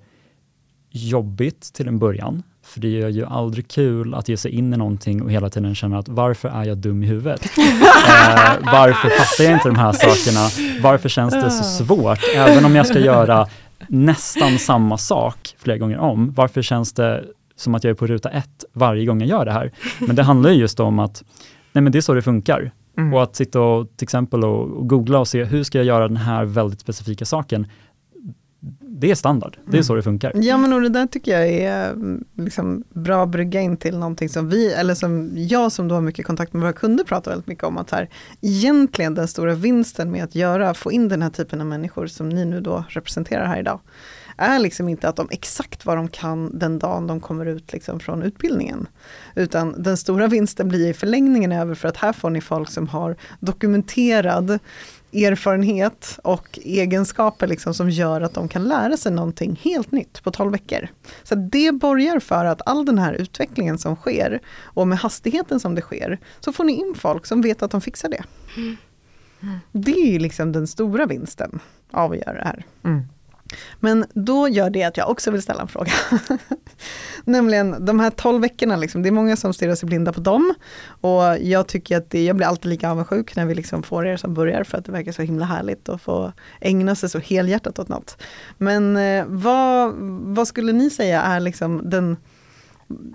jobbigt 0.90 1.72
till 1.72 1.88
en 1.88 1.98
början. 1.98 2.42
För 2.70 2.80
det 2.80 3.02
är 3.02 3.08
ju 3.08 3.26
aldrig 3.26 3.68
kul 3.68 4.14
att 4.14 4.28
ge 4.28 4.36
sig 4.36 4.50
in 4.50 4.74
i 4.74 4.76
någonting 4.76 5.22
och 5.22 5.30
hela 5.30 5.50
tiden 5.50 5.74
känna 5.74 5.98
att 5.98 6.08
varför 6.08 6.48
är 6.48 6.64
jag 6.64 6.78
dum 6.78 7.02
i 7.02 7.06
huvudet? 7.06 7.44
eh, 7.58 8.72
varför 8.72 9.08
fattar 9.08 9.44
jag 9.44 9.52
inte 9.52 9.68
de 9.68 9.76
här 9.76 9.92
sakerna? 9.92 10.70
Varför 10.82 11.08
känns 11.08 11.34
det 11.34 11.50
så 11.50 11.64
svårt? 11.64 12.18
Även 12.36 12.64
om 12.64 12.76
jag 12.76 12.86
ska 12.86 12.98
göra 12.98 13.46
nästan 13.88 14.58
samma 14.58 14.98
sak 14.98 15.54
flera 15.58 15.78
gånger 15.78 15.98
om. 15.98 16.32
Varför 16.32 16.62
känns 16.62 16.92
det 16.92 17.24
som 17.56 17.74
att 17.74 17.84
jag 17.84 17.90
är 17.90 17.94
på 17.94 18.06
ruta 18.06 18.30
ett 18.30 18.64
varje 18.72 19.06
gång 19.06 19.20
jag 19.20 19.28
gör 19.28 19.44
det 19.44 19.52
här? 19.52 19.72
Men 19.98 20.16
det 20.16 20.22
handlar 20.22 20.50
ju 20.50 20.56
just 20.56 20.80
om 20.80 20.98
att 20.98 21.22
nej 21.72 21.82
men 21.82 21.92
det 21.92 21.98
är 21.98 22.00
så 22.00 22.14
det 22.14 22.22
funkar. 22.22 22.70
Mm. 22.98 23.14
Och 23.14 23.22
att 23.22 23.36
sitta 23.36 23.60
och 23.60 23.96
till 23.96 24.04
exempel 24.04 24.44
och, 24.44 24.78
och 24.78 24.88
googla 24.88 25.18
och 25.18 25.28
se 25.28 25.44
hur 25.44 25.62
ska 25.62 25.78
jag 25.78 25.84
göra 25.84 26.08
den 26.08 26.16
här 26.16 26.44
väldigt 26.44 26.80
specifika 26.80 27.24
saken. 27.24 27.66
Det 29.00 29.10
är 29.10 29.14
standard, 29.14 29.56
det 29.66 29.78
är 29.78 29.82
så 29.82 29.94
det 29.94 30.02
funkar. 30.02 30.32
Ja 30.34 30.56
men 30.56 30.72
och 30.72 30.80
det 30.80 30.88
där 30.88 31.06
tycker 31.06 31.32
jag 31.32 31.48
är 31.48 31.90
mm, 31.90 32.24
liksom 32.36 32.84
bra 32.90 33.26
brygga 33.26 33.60
in 33.60 33.76
till 33.76 33.98
någonting 33.98 34.28
som 34.28 34.48
vi, 34.48 34.72
eller 34.72 34.94
som 34.94 35.30
jag 35.34 35.72
som 35.72 35.88
då 35.88 35.94
har 35.94 36.02
mycket 36.02 36.26
kontakt 36.26 36.52
med 36.52 36.62
våra 36.62 36.72
kunder 36.72 37.04
pratar 37.04 37.30
väldigt 37.30 37.46
mycket 37.46 37.64
om 37.64 37.78
att 37.78 37.90
här, 37.90 38.08
egentligen 38.40 39.14
den 39.14 39.28
stora 39.28 39.54
vinsten 39.54 40.10
med 40.10 40.24
att 40.24 40.34
göra, 40.34 40.74
få 40.74 40.92
in 40.92 41.08
den 41.08 41.22
här 41.22 41.30
typen 41.30 41.60
av 41.60 41.66
människor 41.66 42.06
som 42.06 42.28
ni 42.28 42.44
nu 42.44 42.60
då 42.60 42.84
representerar 42.88 43.46
här 43.46 43.60
idag, 43.60 43.80
är 44.36 44.58
liksom 44.58 44.88
inte 44.88 45.08
att 45.08 45.16
de 45.16 45.28
exakt 45.30 45.86
vad 45.86 45.96
de 45.96 46.08
kan 46.08 46.58
den 46.58 46.78
dagen 46.78 47.06
de 47.06 47.20
kommer 47.20 47.46
ut 47.46 47.72
liksom 47.72 48.00
från 48.00 48.22
utbildningen. 48.22 48.86
Utan 49.34 49.82
den 49.82 49.96
stora 49.96 50.26
vinsten 50.26 50.68
blir 50.68 50.90
i 50.90 50.94
förlängningen 50.94 51.52
över 51.52 51.74
för 51.74 51.88
att 51.88 51.96
här 51.96 52.12
får 52.12 52.30
ni 52.30 52.40
folk 52.40 52.70
som 52.70 52.88
har 52.88 53.16
dokumenterad 53.40 54.58
erfarenhet 55.12 56.18
och 56.24 56.58
egenskaper 56.62 57.46
liksom 57.46 57.74
som 57.74 57.90
gör 57.90 58.20
att 58.20 58.34
de 58.34 58.48
kan 58.48 58.64
lära 58.64 58.96
sig 58.96 59.12
någonting 59.12 59.60
helt 59.62 59.92
nytt 59.92 60.22
på 60.22 60.30
12 60.30 60.52
veckor. 60.52 60.88
Så 61.22 61.34
det 61.34 61.72
borgar 61.72 62.20
för 62.20 62.44
att 62.44 62.62
all 62.66 62.84
den 62.84 62.98
här 62.98 63.12
utvecklingen 63.12 63.78
som 63.78 63.96
sker 63.96 64.40
och 64.62 64.88
med 64.88 64.98
hastigheten 64.98 65.60
som 65.60 65.74
det 65.74 65.82
sker, 65.82 66.18
så 66.40 66.52
får 66.52 66.64
ni 66.64 66.72
in 66.72 66.94
folk 66.96 67.26
som 67.26 67.42
vet 67.42 67.62
att 67.62 67.70
de 67.70 67.80
fixar 67.80 68.08
det. 68.08 68.24
Det 69.72 69.92
är 69.92 70.12
ju 70.12 70.18
liksom 70.18 70.52
den 70.52 70.66
stora 70.66 71.06
vinsten 71.06 71.60
av 71.90 72.12
att 72.12 72.18
göra 72.18 72.32
det 72.32 72.44
här. 72.44 72.66
Mm. 72.84 73.02
Men 73.80 74.04
då 74.14 74.48
gör 74.48 74.70
det 74.70 74.84
att 74.84 74.96
jag 74.96 75.10
också 75.10 75.30
vill 75.30 75.42
ställa 75.42 75.62
en 75.62 75.68
fråga. 75.68 75.92
Nämligen 77.24 77.84
de 77.84 78.00
här 78.00 78.10
12 78.10 78.42
veckorna, 78.42 78.76
liksom, 78.76 79.02
det 79.02 79.08
är 79.08 79.12
många 79.12 79.36
som 79.36 79.54
stirrar 79.54 79.74
sig 79.74 79.86
blinda 79.86 80.12
på 80.12 80.20
dem. 80.20 80.54
Och 81.00 81.22
jag 81.40 81.66
tycker 81.66 81.96
att 81.96 82.10
det, 82.10 82.24
jag 82.24 82.36
blir 82.36 82.46
alltid 82.46 82.70
lika 82.70 82.90
avundsjuk 82.90 83.36
när 83.36 83.46
vi 83.46 83.54
liksom 83.54 83.82
får 83.82 84.06
er 84.06 84.16
som 84.16 84.34
börjar 84.34 84.64
för 84.64 84.78
att 84.78 84.84
det 84.84 84.92
verkar 84.92 85.12
så 85.12 85.22
himla 85.22 85.44
härligt 85.44 85.88
att 85.88 86.02
få 86.02 86.32
ägna 86.60 86.94
sig 86.94 87.08
så 87.08 87.18
helhjärtat 87.18 87.78
åt 87.78 87.88
något. 87.88 88.22
Men 88.58 88.96
eh, 88.96 89.24
vad, 89.28 89.94
vad 90.34 90.48
skulle 90.48 90.72
ni 90.72 90.90
säga 90.90 91.22
är 91.22 91.40
liksom 91.40 91.90
den 91.90 92.16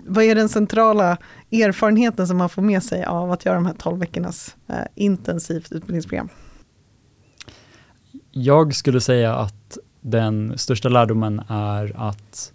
vad 0.06 0.24
är 0.24 0.34
den 0.34 0.48
centrala 0.48 1.18
erfarenheten 1.52 2.26
som 2.26 2.36
man 2.36 2.48
får 2.48 2.62
med 2.62 2.82
sig 2.82 3.04
av 3.04 3.32
att 3.32 3.44
göra 3.44 3.54
de 3.54 3.66
här 3.66 3.74
12 3.78 3.98
veckornas 3.98 4.56
eh, 4.68 4.76
intensivt 4.94 5.72
utbildningsprogram? 5.72 6.28
Jag 8.30 8.74
skulle 8.74 9.00
säga 9.00 9.34
att 9.34 9.65
den 10.10 10.58
största 10.58 10.88
lärdomen 10.88 11.42
är 11.48 11.92
att 11.96 12.52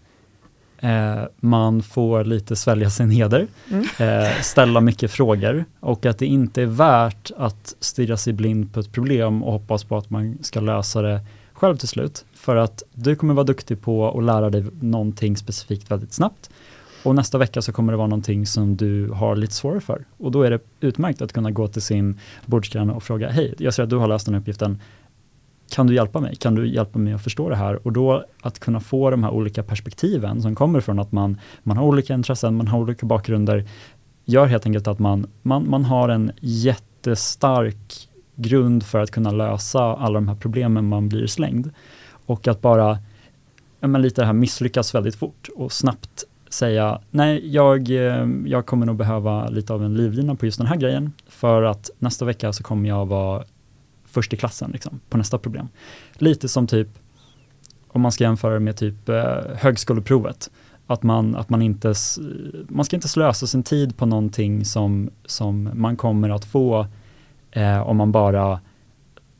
eh, 0.79 1.23
man 1.39 1.83
får 1.83 2.23
lite 2.23 2.55
svälja 2.55 2.89
sin 2.89 3.09
heder, 3.09 3.47
Mm. 3.71 3.85
eh, 3.99 4.41
ställa 4.41 4.81
mycket 4.81 5.11
frågor 5.11 5.65
och 5.79 6.05
att 6.05 6.17
det 6.19 6.25
inte 6.25 6.61
är 6.61 6.65
värt 6.65 7.31
att 7.37 7.75
stirra 7.79 8.17
sig 8.17 8.33
blind 8.33 8.73
på 8.73 8.79
ett 8.79 8.91
problem 8.91 9.43
och 9.43 9.53
hoppas 9.53 9.83
på 9.83 9.97
att 9.97 10.09
man 10.09 10.37
ska 10.41 10.59
lösa 10.59 11.01
det 11.01 11.21
själv 11.53 11.77
till 11.77 11.87
slut. 11.87 12.25
För 12.33 12.55
att 12.55 12.83
du 12.93 13.15
kommer 13.15 13.33
vara 13.33 13.43
duktig 13.43 13.81
på 13.81 14.17
att 14.17 14.23
lära 14.23 14.49
dig 14.49 14.65
någonting 14.79 15.37
specifikt 15.37 15.91
väldigt 15.91 16.13
snabbt. 16.13 16.49
Och 17.03 17.15
nästa 17.15 17.37
vecka 17.37 17.61
så 17.61 17.71
kommer 17.71 17.93
det 17.93 17.97
vara 17.97 18.07
någonting 18.07 18.45
som 18.45 18.75
du 18.77 19.09
har 19.09 19.35
lite 19.35 19.53
svårare 19.53 19.81
för. 19.81 20.05
Och 20.17 20.31
då 20.31 20.43
är 20.43 20.51
det 20.51 20.59
utmärkt 20.79 21.21
att 21.21 21.33
kunna 21.33 21.51
gå 21.51 21.67
till 21.67 21.81
sin 21.81 22.19
bordsgranne 22.45 22.93
och 22.93 23.03
fråga, 23.03 23.29
hej, 23.29 23.55
jag 23.57 23.73
ser 23.73 23.83
att 23.83 23.89
du 23.89 23.95
har 23.95 24.07
löst 24.07 24.25
den 24.25 24.33
här 24.35 24.41
uppgiften. 24.41 24.79
Kan 25.71 25.87
du 25.87 25.95
hjälpa 25.95 26.19
mig? 26.19 26.35
Kan 26.35 26.55
du 26.55 26.67
hjälpa 26.67 26.99
mig 26.99 27.13
att 27.13 27.23
förstå 27.23 27.49
det 27.49 27.55
här? 27.55 27.87
Och 27.87 27.91
då 27.91 28.25
att 28.41 28.59
kunna 28.59 28.79
få 28.79 29.09
de 29.09 29.23
här 29.23 29.31
olika 29.31 29.63
perspektiven 29.63 30.41
som 30.41 30.55
kommer 30.55 30.79
från 30.81 30.99
att 30.99 31.11
man, 31.11 31.37
man 31.63 31.77
har 31.77 31.85
olika 31.85 32.13
intressen, 32.13 32.55
man 32.55 32.67
har 32.67 32.79
olika 32.79 33.05
bakgrunder, 33.05 33.65
gör 34.25 34.45
helt 34.45 34.65
enkelt 34.65 34.87
att 34.87 34.99
man, 34.99 35.27
man, 35.41 35.69
man 35.69 35.85
har 35.85 36.09
en 36.09 36.31
jättestark 36.39 38.09
grund 38.35 38.83
för 38.83 38.99
att 38.99 39.11
kunna 39.11 39.31
lösa 39.31 39.81
alla 39.81 40.13
de 40.13 40.27
här 40.27 40.35
problemen 40.35 40.87
man 40.87 41.09
blir 41.09 41.27
slängd. 41.27 41.69
Och 42.25 42.47
att 42.47 42.61
bara, 42.61 42.97
men 43.79 44.01
lite 44.01 44.21
det 44.21 44.25
här 44.25 44.33
misslyckas 44.33 44.95
väldigt 44.95 45.15
fort 45.15 45.49
och 45.55 45.71
snabbt 45.71 46.23
säga, 46.49 47.01
nej, 47.11 47.53
jag, 47.53 47.89
eh, 47.89 48.27
jag 48.45 48.65
kommer 48.65 48.85
nog 48.85 48.95
behöva 48.95 49.49
lite 49.49 49.73
av 49.73 49.83
en 49.83 49.93
livlina 49.93 50.35
på 50.35 50.45
just 50.45 50.57
den 50.57 50.67
här 50.67 50.77
grejen, 50.77 51.13
för 51.27 51.63
att 51.63 51.89
nästa 51.99 52.25
vecka 52.25 52.53
så 52.53 52.63
kommer 52.63 52.89
jag 52.89 53.05
vara 53.05 53.43
först 54.11 54.33
i 54.33 54.37
klassen 54.37 54.71
liksom, 54.71 54.99
på 55.09 55.17
nästa 55.17 55.37
problem. 55.37 55.67
Lite 56.13 56.49
som 56.49 56.67
typ, 56.67 56.87
om 57.87 58.01
man 58.01 58.11
ska 58.11 58.23
jämföra 58.23 58.59
med 58.59 58.77
typ 58.77 59.09
eh, 59.09 59.35
högskoleprovet, 59.55 60.49
att 60.87 61.03
man, 61.03 61.35
att 61.35 61.49
man 61.49 61.61
inte, 61.61 61.93
man 62.67 62.85
ska 62.85 62.95
inte 62.95 63.07
slösa 63.07 63.47
sin 63.47 63.63
tid 63.63 63.97
på 63.97 64.05
någonting 64.05 64.65
som, 64.65 65.09
som 65.25 65.69
man 65.73 65.97
kommer 65.97 66.29
att 66.29 66.45
få 66.45 66.87
eh, 67.51 67.81
om 67.81 67.97
man 67.97 68.11
bara 68.11 68.59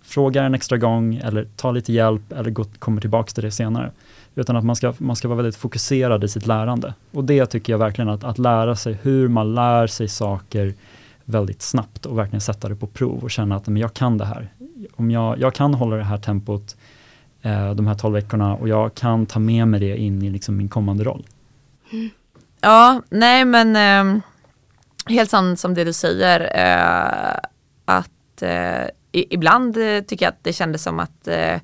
frågar 0.02 0.44
en 0.44 0.54
extra 0.54 0.78
gång 0.78 1.16
eller 1.16 1.48
tar 1.56 1.74
lite 1.74 1.94
hjälp 1.94 2.32
eller 2.32 2.52
går, 2.52 2.66
kommer 2.80 3.02
tillbaka 3.02 3.32
till 3.32 3.44
det 3.44 3.52
senare. 3.52 3.92
Utan 4.36 4.56
att 4.56 4.66
man 4.66 4.76
ska, 4.76 4.94
man 4.98 5.16
ska 5.16 5.28
vara 5.28 5.38
väldigt 5.38 5.56
fokuserad 5.56 6.24
i 6.24 6.28
sitt 6.28 6.48
lärande. 6.48 6.94
Och 7.12 7.24
det 7.24 7.46
tycker 7.46 7.74
jag 7.74 7.78
verkligen 7.78 8.10
att, 8.10 8.24
att 8.24 8.38
lära 8.38 8.76
sig 8.76 8.98
hur 9.02 9.28
man 9.28 9.56
lär 9.56 9.88
sig 9.88 10.08
saker 10.08 10.74
väldigt 11.26 11.62
snabbt 11.62 12.06
och 12.06 12.18
verkligen 12.18 12.42
sätta 12.42 12.70
det 12.70 12.76
på 12.76 12.88
prov 12.88 13.24
och 13.24 13.32
känna 13.32 13.56
att 13.56 13.68
men 13.68 13.78
jag 13.78 13.94
kan 13.94 14.18
det 14.18 14.26
här. 14.26 14.50
Om 14.96 15.12
jag, 15.12 15.40
jag 15.40 15.56
kan 15.56 15.74
hålla 15.74 15.96
det 15.96 16.04
här 16.04 16.18
tempot 16.18 16.76
eh, 17.42 17.72
de 17.72 17.88
här 17.88 17.96
12 17.96 18.14
veckorna 18.14 18.56
och 18.56 18.70
jag 18.70 18.96
kan 18.96 19.26
ta 19.26 19.40
med 19.40 19.68
mig 19.68 19.80
det 19.80 19.98
in 19.98 20.22
i 20.22 20.30
liksom 20.30 20.58
min 20.58 20.70
kommande 20.70 21.04
roll. 21.04 21.26
Mm. 21.92 22.10
Ja, 22.62 23.02
nej 23.10 23.46
men 23.46 23.76
eh, 23.76 24.22
helt 25.08 25.30
sant 25.30 25.60
som 25.60 25.74
det 25.74 25.84
du 25.84 25.94
säger. 25.94 26.40
Eh, 26.56 27.40
att 27.86 28.42
eh, 28.42 28.88
ibland 29.12 29.78
eh, 29.78 30.02
tycker 30.02 30.26
jag 30.26 30.32
att 30.32 30.44
det 30.44 30.54
kändes 30.54 30.84
som 30.84 31.00
att 31.00 31.28
eh, 31.28 31.60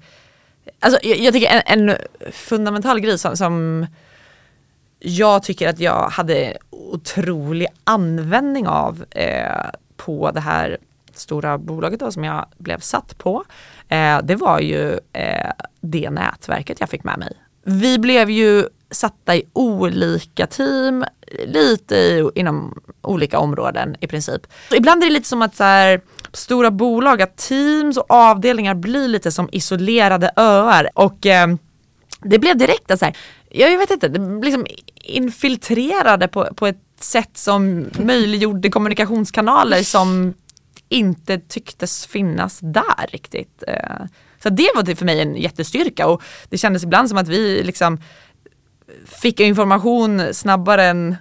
Alltså 0.79 0.99
jag, 1.03 1.17
jag 1.17 1.33
tycker 1.33 1.61
en, 1.65 1.89
en 1.89 1.95
fundamental 2.31 2.99
grej 2.99 3.17
som, 3.17 3.37
som 3.37 3.85
jag 4.99 5.43
tycker 5.43 5.69
att 5.69 5.79
jag 5.79 6.09
hade 6.09 6.57
otrolig 6.69 7.67
användning 7.83 8.67
av 8.67 9.05
eh, 9.11 9.69
på 9.97 10.31
det 10.31 10.39
här 10.39 10.77
stora 11.17 11.57
bolaget 11.57 11.99
då, 11.99 12.11
som 12.11 12.23
jag 12.23 12.45
blev 12.57 12.79
satt 12.79 13.17
på. 13.17 13.43
Eh, 13.87 14.19
det 14.23 14.35
var 14.35 14.59
ju 14.59 14.99
eh, 15.13 15.51
det 15.81 16.09
nätverket 16.09 16.79
jag 16.79 16.89
fick 16.89 17.03
med 17.03 17.19
mig. 17.19 17.33
Vi 17.63 17.99
blev 17.99 18.29
ju 18.29 18.65
satta 18.91 19.35
i 19.35 19.43
olika 19.53 20.47
team, 20.47 21.05
lite 21.45 21.95
i, 21.95 22.29
inom 22.35 22.79
olika 23.01 23.39
områden 23.39 23.95
i 23.99 24.07
princip. 24.07 24.41
Ibland 24.75 25.03
är 25.03 25.07
det 25.07 25.13
lite 25.13 25.27
som 25.27 25.41
att 25.41 25.55
så 25.55 25.63
här, 25.63 26.01
stora 26.33 26.71
bolag, 26.71 27.21
att 27.21 27.37
teams 27.37 27.97
och 27.97 28.11
avdelningar 28.11 28.75
blir 28.75 29.07
lite 29.07 29.31
som 29.31 29.49
isolerade 29.51 30.31
öar 30.35 30.89
och 30.93 31.25
eh, 31.25 31.47
det 32.21 32.39
blev 32.39 32.57
direkt 32.57 32.91
att 32.91 32.99
så 32.99 33.05
här, 33.05 33.17
jag 33.49 33.77
vet 33.77 33.91
inte, 33.91 34.07
det 34.07 34.45
liksom 34.45 34.65
infiltrerade 34.95 36.27
på, 36.27 36.47
på 36.55 36.67
ett 36.67 36.81
sätt 36.99 37.37
som 37.37 37.85
möjliggjorde 37.99 38.69
kommunikationskanaler 38.69 39.83
som 39.83 40.33
inte 40.89 41.39
tycktes 41.39 42.05
finnas 42.07 42.59
där 42.61 43.07
riktigt. 43.11 43.63
Eh, 43.67 44.05
Så 44.43 44.49
det 44.49 44.69
var 44.75 44.95
för 44.95 45.05
mig 45.05 45.21
en 45.21 45.35
jättestyrka 45.35 46.07
och 46.07 46.21
det 46.49 46.57
kändes 46.57 46.83
ibland 46.83 47.09
som 47.09 47.17
att 47.17 47.27
vi 47.27 47.63
liksom 47.63 47.97
fick 49.05 49.39
information 49.39 50.33
snabbare 50.33 50.83
än 50.85 51.15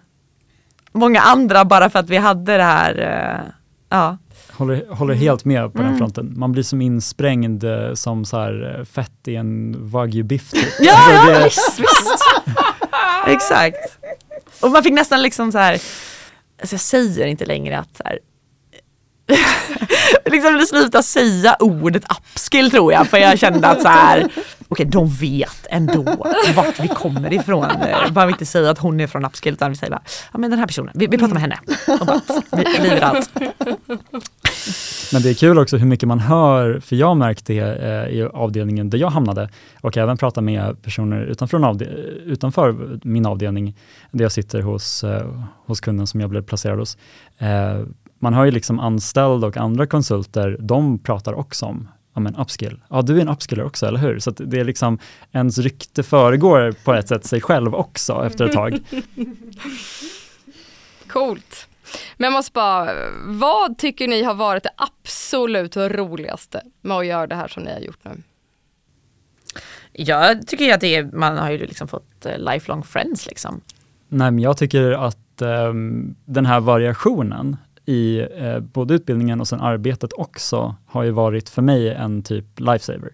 många 0.93 1.21
andra 1.21 1.65
bara 1.65 1.91
för 1.91 1.99
att 1.99 2.11
vi 2.11 2.17
hade 2.17 2.57
det 2.57 2.63
här. 2.63 2.99
eh, 2.99 3.53
Ja. 3.89 4.19
Håller, 4.53 4.87
håller 4.95 5.15
helt 5.15 5.45
med 5.45 5.73
på 5.73 5.79
den 5.79 5.87
Mm. 5.87 5.99
fronten. 5.99 6.35
Man 6.37 6.53
blir 6.53 6.63
som 6.63 6.81
insprängd 6.83 7.65
eh, 7.65 7.95
som 7.95 8.25
så 8.25 8.39
här, 8.39 8.85
fett 8.93 9.29
i 9.29 9.37
en 9.37 9.77
wagyu 9.91 10.23
biff. 10.23 10.51
typ. 10.51 10.65
Ja, 10.81 10.93
Alltså, 10.97 11.33
det- 11.33 11.45
visst, 11.45 11.79
visst. 11.79 12.25
Exakt. 13.27 13.99
Och 14.61 14.71
man 14.71 14.83
fick 14.83 14.93
nästan 14.93 15.23
liksom 15.23 15.53
så 15.53 15.59
här, 15.59 15.73
alltså 16.61 16.75
jag 16.75 16.81
säger 16.81 17.27
inte 17.27 17.45
längre 17.47 17.79
att 17.79 17.97
så 17.97 18.03
här, 18.05 18.19
liksom 20.25 20.67
sluta 20.69 21.03
säga 21.03 21.57
ordet 21.61 22.05
upskill 22.11 22.71
tror 22.71 22.93
jag 22.93 23.07
för 23.07 23.19
jag 23.19 23.39
kände 23.39 23.69
att 23.69 23.83
så 23.83 23.89
här 23.89 24.19
okej 24.69 24.87
okay, 24.87 24.87
de 24.87 25.09
vet 25.09 25.67
ändå 25.71 26.03
vart 26.55 26.81
vi 26.81 26.89
kommer 26.89 27.33
ifrån. 27.33 27.65
Eh, 27.65 28.13
bara 28.13 28.27
vi 28.27 28.33
inte 28.33 28.47
säga 28.47 28.71
att 28.71 28.79
hon 28.79 29.01
är 29.01 29.07
från 29.07 29.25
upskill 29.25 29.53
utan 29.53 29.71
vi 29.71 29.77
säger 29.77 29.91
bara 29.91 30.03
ja 30.33 30.39
men 30.39 30.51
den 30.51 30.59
här 30.59 30.67
personen, 30.67 30.93
vi, 30.95 31.07
vi 31.07 31.19
pratar 31.19 31.35
med 31.35 31.43
henne. 31.43 31.59
Och 32.01 32.07
bara, 32.07 32.21
vi, 32.53 33.01
allt. 33.01 33.31
Men 35.13 35.23
det 35.23 35.31
är 35.31 35.35
kul 35.35 35.59
också 35.59 35.77
hur 35.77 35.87
mycket 35.87 36.09
man 36.09 36.21
hör, 36.21 36.81
för 36.81 36.97
jag 36.97 37.17
märkte 37.17 37.53
det 37.53 37.61
eh, 37.61 38.19
i 38.19 38.23
avdelningen 38.23 38.91
där 38.91 38.99
jag 38.99 39.11
hamnade 39.11 39.51
och 39.81 39.97
även 39.97 40.17
prata 40.17 40.41
med 40.41 40.83
personer 40.83 41.21
utanför, 41.21 41.83
utanför 42.27 42.99
min 43.03 43.27
avdelning 43.27 43.77
där 44.11 44.25
jag 44.25 44.33
sitter 44.33 44.61
hos, 44.61 45.05
eh, 45.05 45.45
hos 45.67 45.81
kunden 45.81 46.07
som 46.07 46.21
jag 46.21 46.31
blev 46.31 46.43
placerad 46.43 46.79
hos. 46.79 46.97
Eh, 47.39 47.81
man 48.19 48.35
har 48.35 48.45
ju 48.45 48.51
liksom 48.51 48.81
anställda 48.81 49.47
och 49.47 49.57
andra 49.57 49.87
konsulter, 49.87 50.57
de 50.61 50.99
pratar 50.99 51.33
också 51.33 51.67
om 51.67 51.89
ja 52.17 52.21
men 52.21 52.37
upskill. 52.37 52.81
Ja, 52.91 53.03
du 53.03 53.17
är 53.17 53.21
en 53.21 53.29
upskiller 53.29 53.65
också, 53.65 53.87
eller 53.87 53.99
hur? 53.99 54.19
Så 54.19 54.31
det 54.31 54.61
är 54.61 54.65
liksom, 54.65 54.99
ens 55.33 55.59
rykte 55.59 56.03
föregår 56.03 56.73
på 56.85 56.95
ett 56.95 57.09
sätt 57.09 57.25
sig 57.25 57.41
själv 57.41 57.75
också 57.75 58.25
efter 58.27 58.45
ett 58.45 58.53
tag. 58.53 58.79
Coolt. 61.09 61.69
Men 62.17 62.25
jag 62.25 62.33
måste 62.33 62.53
bara, 62.53 62.91
vad 63.27 63.79
tycker 63.79 64.09
ni 64.09 64.23
har 64.23 64.35
varit 64.35 64.63
det 64.63 64.71
absolut 64.77 65.77
roligaste 65.77 66.63
med 66.81 66.97
att 66.97 67.07
göra 67.07 67.27
det 67.27 67.35
här 67.35 67.49
som 67.49 67.63
ni 67.63 67.73
har 67.73 67.81
gjort 67.81 68.05
nu? 68.05 68.23
Jag 69.93 70.47
tycker 70.47 70.75
att 70.75 70.81
det 70.81 70.97
är, 70.97 71.05
man 71.13 71.39
har 71.39 71.51
ju 71.51 71.59
liksom 71.59 71.89
fått 71.89 72.27
eh, 72.27 72.39
lifelong 72.39 72.83
friends 72.83 73.27
liksom. 73.27 73.61
Nej, 74.09 74.31
men 74.31 74.39
jag 74.39 74.57
tycker 74.57 74.93
att 74.93 75.43
um, 75.43 76.17
den 76.25 76.47
här 76.47 76.61
variationen 76.61 77.57
i 77.87 78.27
eh, 78.37 78.61
både 78.61 78.95
utbildningen 78.95 79.41
och 79.41 79.49
sen 79.49 79.61
arbetet 79.61 80.13
också 80.13 80.75
har 80.87 81.03
ju 81.03 81.11
varit 81.11 81.49
för 81.49 81.63
mig 81.63 81.95
en 81.95 82.23
typ 82.23 82.61
lifesaver. 82.61 83.11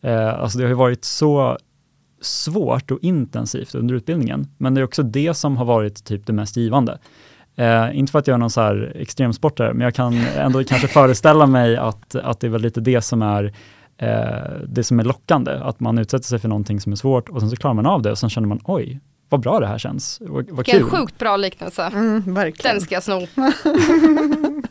Eh, 0.00 0.40
alltså 0.40 0.58
det 0.58 0.64
har 0.64 0.68
ju 0.68 0.74
varit 0.74 1.04
så 1.04 1.58
svårt 2.20 2.90
och 2.90 2.98
intensivt 3.02 3.74
under 3.74 3.94
utbildningen, 3.94 4.46
men 4.56 4.74
det 4.74 4.80
är 4.80 4.84
också 4.84 5.02
det 5.02 5.34
som 5.34 5.56
har 5.56 5.64
varit 5.64 6.04
typ 6.04 6.26
det 6.26 6.32
mest 6.32 6.56
givande. 6.56 6.98
Eh, 7.56 7.98
inte 7.98 8.12
för 8.12 8.18
att 8.18 8.26
jag 8.26 8.34
är 8.34 8.38
någon 8.38 8.50
så 8.50 8.60
här 8.60 8.92
extremsportare, 8.96 9.74
men 9.74 9.80
jag 9.80 9.94
kan 9.94 10.14
ändå 10.36 10.64
kanske 10.64 10.88
föreställa 10.88 11.46
mig 11.46 11.76
att, 11.76 12.14
att 12.14 12.40
det 12.40 12.46
är 12.46 12.50
väl 12.50 12.62
lite 12.62 12.80
det 12.80 13.00
som 13.00 13.22
är 13.22 13.44
eh, 13.96 14.52
det 14.66 14.84
som 14.84 15.00
är 15.00 15.04
lockande, 15.04 15.52
att 15.52 15.80
man 15.80 15.98
utsätter 15.98 16.24
sig 16.24 16.38
för 16.38 16.48
någonting 16.48 16.80
som 16.80 16.92
är 16.92 16.96
svårt 16.96 17.28
och 17.28 17.40
sen 17.40 17.50
så 17.50 17.56
klarar 17.56 17.74
man 17.74 17.86
av 17.86 18.02
det 18.02 18.10
och 18.10 18.18
sen 18.18 18.30
känner 18.30 18.48
man 18.48 18.60
oj, 18.64 19.00
vad 19.28 19.40
bra 19.40 19.60
det 19.60 19.66
här 19.66 19.78
känns. 19.78 20.18
Vad, 20.20 20.50
vad 20.50 20.66
Vilken 20.66 20.90
sjukt 20.90 21.18
bra 21.18 21.36
liknelse. 21.36 21.82
Mm, 21.82 22.34
verkligen. 22.34 22.74
Den 22.74 22.80
ska 22.80 22.94
jag 22.94 23.02
sno. 23.02 23.26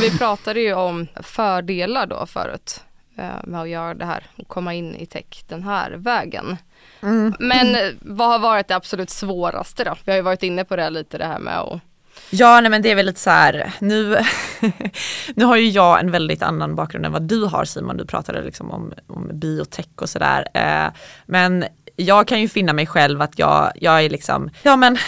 Vi 0.00 0.18
pratade 0.18 0.60
ju 0.60 0.74
om 0.74 1.06
fördelar 1.22 2.06
då 2.06 2.26
förut 2.26 2.80
eh, 3.16 3.30
med 3.44 3.60
att 3.60 3.68
göra 3.68 3.94
det 3.94 4.04
här 4.04 4.26
och 4.36 4.48
komma 4.48 4.74
in 4.74 4.94
i 4.94 5.06
tech 5.06 5.44
den 5.48 5.62
här 5.62 5.90
vägen. 5.90 6.56
Mm. 7.02 7.34
Men 7.38 7.98
vad 8.00 8.28
har 8.28 8.38
varit 8.38 8.68
det 8.68 8.76
absolut 8.76 9.10
svåraste 9.10 9.84
då? 9.84 9.96
Vi 10.04 10.12
har 10.12 10.16
ju 10.16 10.22
varit 10.22 10.42
inne 10.42 10.64
på 10.64 10.76
det 10.76 10.90
lite 10.90 11.18
det 11.18 11.26
här 11.26 11.38
med 11.38 11.58
att 11.58 11.80
Ja, 12.30 12.60
nej 12.60 12.70
men 12.70 12.82
det 12.82 12.90
är 12.90 12.94
väl 12.94 13.06
lite 13.06 13.20
så 13.20 13.30
här, 13.30 13.72
nu, 13.78 14.16
nu 15.34 15.44
har 15.44 15.56
ju 15.56 15.68
jag 15.68 16.00
en 16.00 16.10
väldigt 16.10 16.42
annan 16.42 16.74
bakgrund 16.74 17.06
än 17.06 17.12
vad 17.12 17.22
du 17.22 17.44
har 17.44 17.64
Simon, 17.64 17.96
du 17.96 18.06
pratade 18.06 18.42
liksom 18.42 18.70
om, 18.70 18.92
om 19.06 19.30
biotech 19.32 19.86
och 19.94 20.08
sådär. 20.10 20.46
Eh, 20.54 20.92
men 21.26 21.64
jag 22.00 22.28
kan 22.28 22.40
ju 22.40 22.48
finna 22.48 22.72
mig 22.72 22.86
själv 22.86 23.22
att 23.22 23.38
jag, 23.38 23.72
jag 23.74 24.04
är 24.04 24.10
liksom, 24.10 24.50
ja 24.62 24.76
men 24.76 24.98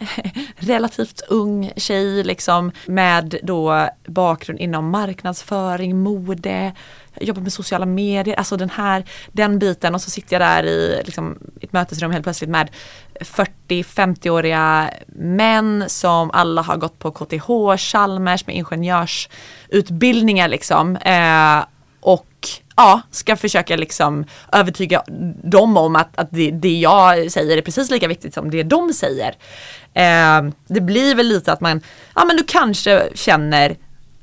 relativt 0.56 1.20
ung 1.28 1.72
tjej 1.76 2.24
liksom 2.24 2.72
med 2.86 3.34
då 3.42 3.88
bakgrund 4.06 4.60
inom 4.60 4.90
marknadsföring, 4.90 6.02
mode, 6.02 6.72
jobbar 7.20 7.42
med 7.42 7.52
sociala 7.52 7.86
medier, 7.86 8.36
alltså 8.36 8.56
den 8.56 8.70
här, 8.70 9.04
den 9.32 9.58
biten 9.58 9.94
och 9.94 10.00
så 10.00 10.10
sitter 10.10 10.40
jag 10.40 10.42
där 10.42 10.64
i 10.64 11.02
liksom, 11.04 11.38
ett 11.60 11.72
mötesrum 11.72 12.10
helt 12.10 12.24
plötsligt 12.24 12.50
med 12.50 12.70
40-50-åriga 13.20 14.90
män 15.16 15.84
som 15.86 16.30
alla 16.30 16.62
har 16.62 16.76
gått 16.76 16.98
på 16.98 17.10
KTH, 17.10 17.76
Chalmers 17.76 18.46
med 18.46 18.56
ingenjörsutbildningar 18.56 20.48
liksom. 20.48 20.96
Eh, 20.96 21.64
och 22.00 22.26
ja, 22.76 23.00
ska 23.10 23.36
försöka 23.36 23.76
liksom 23.76 24.24
övertyga 24.52 25.02
dem 25.44 25.76
om 25.76 25.96
att, 25.96 26.18
att 26.18 26.28
det, 26.30 26.50
det 26.50 26.78
jag 26.78 27.32
säger 27.32 27.58
är 27.58 27.62
precis 27.62 27.90
lika 27.90 28.08
viktigt 28.08 28.34
som 28.34 28.50
det 28.50 28.62
de 28.62 28.92
säger. 28.92 29.34
Eh, 29.94 30.52
det 30.66 30.80
blir 30.80 31.14
väl 31.14 31.26
lite 31.26 31.52
att 31.52 31.60
man, 31.60 31.80
ja 32.14 32.24
men 32.24 32.36
du 32.36 32.44
kanske 32.46 33.08
känner 33.14 33.76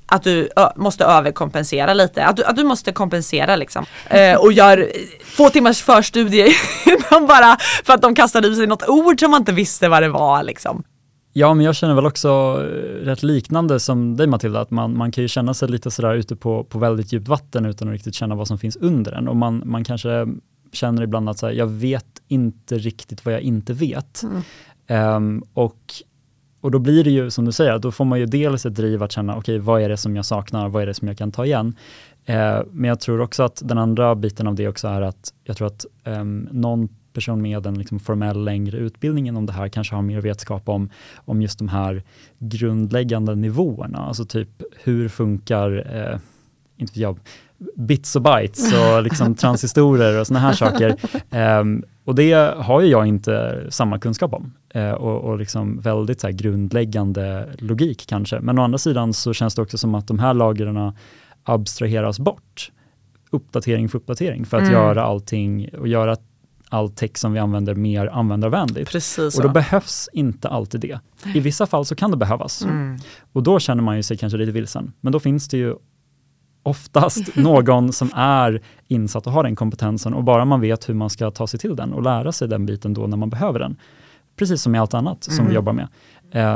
att 0.10 0.24
du 0.24 0.50
ö, 0.56 0.70
måste 0.76 1.06
överkompensera 1.06 1.94
lite, 1.94 2.26
att 2.26 2.36
du, 2.36 2.44
att 2.44 2.56
du 2.56 2.64
måste 2.64 2.92
kompensera 2.92 3.56
liksom. 3.56 3.86
Eh, 4.10 4.36
och 4.36 4.54
gör 4.54 4.92
två 5.36 5.50
timmars 5.50 5.82
förstudie 5.82 6.56
bara 7.28 7.58
för 7.84 7.94
att 7.94 8.02
de 8.02 8.16
kastade 8.16 8.48
ut 8.48 8.58
sig 8.58 8.68
något 8.68 8.88
ord 8.88 9.20
som 9.20 9.32
man 9.32 9.42
inte 9.42 9.52
visste 9.52 9.90
vad 9.90 10.04
det 10.04 10.10
var 10.10 10.44
liksom. 10.44 10.84
Ja, 11.34 11.54
men 11.54 11.66
jag 11.66 11.76
känner 11.76 11.96
väl 11.96 12.06
också 12.06 12.30
eh, 12.30 13.06
rätt 13.06 13.24
liknande 13.24 13.80
som 13.80 14.18
dig 14.18 14.28
Matilda, 14.28 14.62
att 14.62 14.72
man, 14.72 14.98
man 14.98 15.12
kan 15.12 15.22
ju 15.22 15.28
känna 15.28 15.54
sig 15.54 15.70
lite 15.70 15.92
sådär 15.92 16.14
ute 16.14 16.36
på, 16.36 16.64
på 16.64 16.80
väldigt 16.80 17.14
djupt 17.14 17.28
vatten 17.28 17.66
utan 17.66 17.88
att 17.88 17.94
riktigt 17.94 18.16
känna 18.16 18.36
vad 18.36 18.48
som 18.48 18.58
finns 18.58 18.76
under 18.76 19.12
en. 19.12 19.28
Och 19.28 19.36
man, 19.36 19.62
man 19.66 19.84
kanske 19.84 20.28
känner 20.72 21.04
ibland 21.04 21.30
att 21.30 21.38
så 21.38 21.46
här, 21.46 21.54
jag 21.54 21.68
vet 21.68 22.22
inte 22.28 22.78
riktigt 22.78 23.26
vad 23.26 23.34
jag 23.34 23.42
inte 23.42 23.74
vet. 23.74 24.24
Mm. 24.24 25.16
Um, 25.16 25.44
och, 25.54 25.94
och 26.62 26.72
då 26.72 26.80
blir 26.80 27.04
det 27.04 27.10
ju 27.10 27.30
som 27.30 27.46
du 27.46 27.52
säger, 27.52 27.80
då 27.80 27.92
får 27.92 28.06
man 28.06 28.20
ju 28.20 28.26
dels 28.26 28.66
ett 28.66 28.76
driv 28.76 29.04
att 29.04 29.12
känna, 29.12 29.34
okej 29.36 29.56
okay, 29.56 29.66
vad 29.66 29.82
är 29.82 29.90
det 29.90 29.98
som 29.98 30.16
jag 30.16 30.26
saknar, 30.26 30.70
vad 30.70 30.84
är 30.84 30.88
det 30.88 30.94
som 30.94 31.08
jag 31.08 31.18
kan 31.18 31.32
ta 31.32 31.46
igen? 31.46 31.76
Uh, 32.30 32.62
men 32.72 32.90
jag 32.90 33.00
tror 33.00 33.22
också 33.22 33.44
att 33.44 33.62
den 33.66 33.78
andra 33.78 34.16
biten 34.16 34.48
av 34.48 34.56
det 34.56 34.68
också 34.68 34.88
är 34.88 35.02
att 35.02 35.34
jag 35.44 35.58
tror 35.58 35.68
att 35.68 35.86
um, 36.06 36.48
någon 36.52 36.90
person 37.14 37.42
med 37.42 37.66
en 37.66 37.78
liksom 37.78 38.00
formell 38.00 38.44
längre 38.44 38.78
utbildning 38.78 39.28
inom 39.28 39.46
det 39.46 39.54
här 39.54 39.70
kanske 39.70 39.96
har 39.96 40.02
mer 40.02 40.22
vetskap 40.22 40.70
om, 40.70 40.90
om 41.16 41.42
just 41.42 41.60
de 41.60 41.68
här 41.68 42.04
grundläggande 42.40 43.36
nivåerna. 43.36 43.98
Alltså 43.98 44.26
typ 44.26 44.50
hur 44.84 45.10
funkar, 45.10 45.96
eh, 45.96 46.20
inte 46.78 47.00
jag, 47.00 47.20
bits 47.76 48.16
och 48.16 48.22
bytes 48.22 48.74
och 48.74 49.04
liksom 49.04 49.36
transistorer 49.36 50.20
och 50.20 50.28
sådana 50.28 50.48
här 50.48 50.54
saker. 50.54 50.96
Um, 51.60 51.84
och 52.06 52.16
det 52.16 52.34
har 52.58 52.82
ju 52.82 52.88
jag 52.88 53.08
inte 53.08 53.66
samma 53.70 54.00
kunskap 54.00 54.34
om. 54.34 54.54
Uh, 54.76 54.92
och, 54.92 55.22
och 55.22 55.40
liksom 55.40 55.80
väldigt 55.80 56.22
så 56.22 56.30
grundläggande 56.32 57.50
logik 57.58 58.06
kanske. 58.08 58.40
Men 58.40 58.60
å 58.60 58.64
andra 58.64 58.78
sidan 58.78 59.14
så 59.14 59.34
känns 59.34 59.56
det 59.56 59.62
också 59.62 59.78
som 59.78 59.96
att 59.96 60.08
de 60.08 60.20
här 60.20 60.34
lagren 60.34 60.94
abstraheras 61.44 62.20
bort 62.20 62.72
uppdatering 63.30 63.90
för 63.90 63.98
uppdatering 63.98 64.46
för 64.46 64.58
att 64.58 64.64
mm. 64.64 64.74
göra 64.74 65.04
allting 65.04 65.70
och 65.80 65.88
göra 65.88 66.16
all 66.70 66.90
tech 66.90 67.18
som 67.18 67.34
vi 67.34 67.40
använder 67.40 67.76
mer 67.76 68.08
användarvänligt. 68.08 68.92
Precis 68.92 69.38
och 69.38 69.44
då 69.44 69.50
behövs 69.50 70.10
inte 70.14 70.48
alltid 70.48 70.82
det. 70.82 71.00
I 71.36 71.40
vissa 71.40 71.68
fall 71.68 71.86
så 71.86 71.96
kan 71.96 72.12
det 72.12 72.18
behövas. 72.18 72.62
Mm. 72.64 72.98
Och 73.34 73.44
då 73.44 73.60
känner 73.60 73.84
man 73.84 73.96
ju 73.96 74.04
sig 74.04 74.18
kanske 74.18 74.38
lite 74.38 74.52
vilsen. 74.52 74.94
Men 75.02 75.14
då 75.14 75.20
finns 75.20 75.48
det 75.48 75.58
ju 75.58 75.76
oftast 76.64 77.36
någon 77.36 77.94
som 77.94 78.12
är 78.16 78.62
insatt 78.88 79.28
och 79.28 79.34
har 79.34 79.44
den 79.44 79.56
kompetensen 79.56 80.14
och 80.14 80.24
bara 80.24 80.46
man 80.46 80.62
vet 80.62 80.90
hur 80.90 80.94
man 80.94 81.10
ska 81.10 81.32
ta 81.32 81.48
sig 81.48 81.60
till 81.60 81.76
den 81.76 81.94
och 81.94 82.04
lära 82.04 82.32
sig 82.32 82.48
den 82.48 82.66
biten 82.66 82.94
då 82.94 83.08
när 83.08 83.18
man 83.18 83.30
behöver 83.30 83.60
den. 83.60 83.78
Precis 84.36 84.62
som 84.62 84.72
med 84.72 84.82
allt 84.82 84.94
annat 84.94 85.24
som 85.24 85.34
mm. 85.34 85.48
vi 85.48 85.56
jobbar 85.56 85.74
med. 85.74 85.88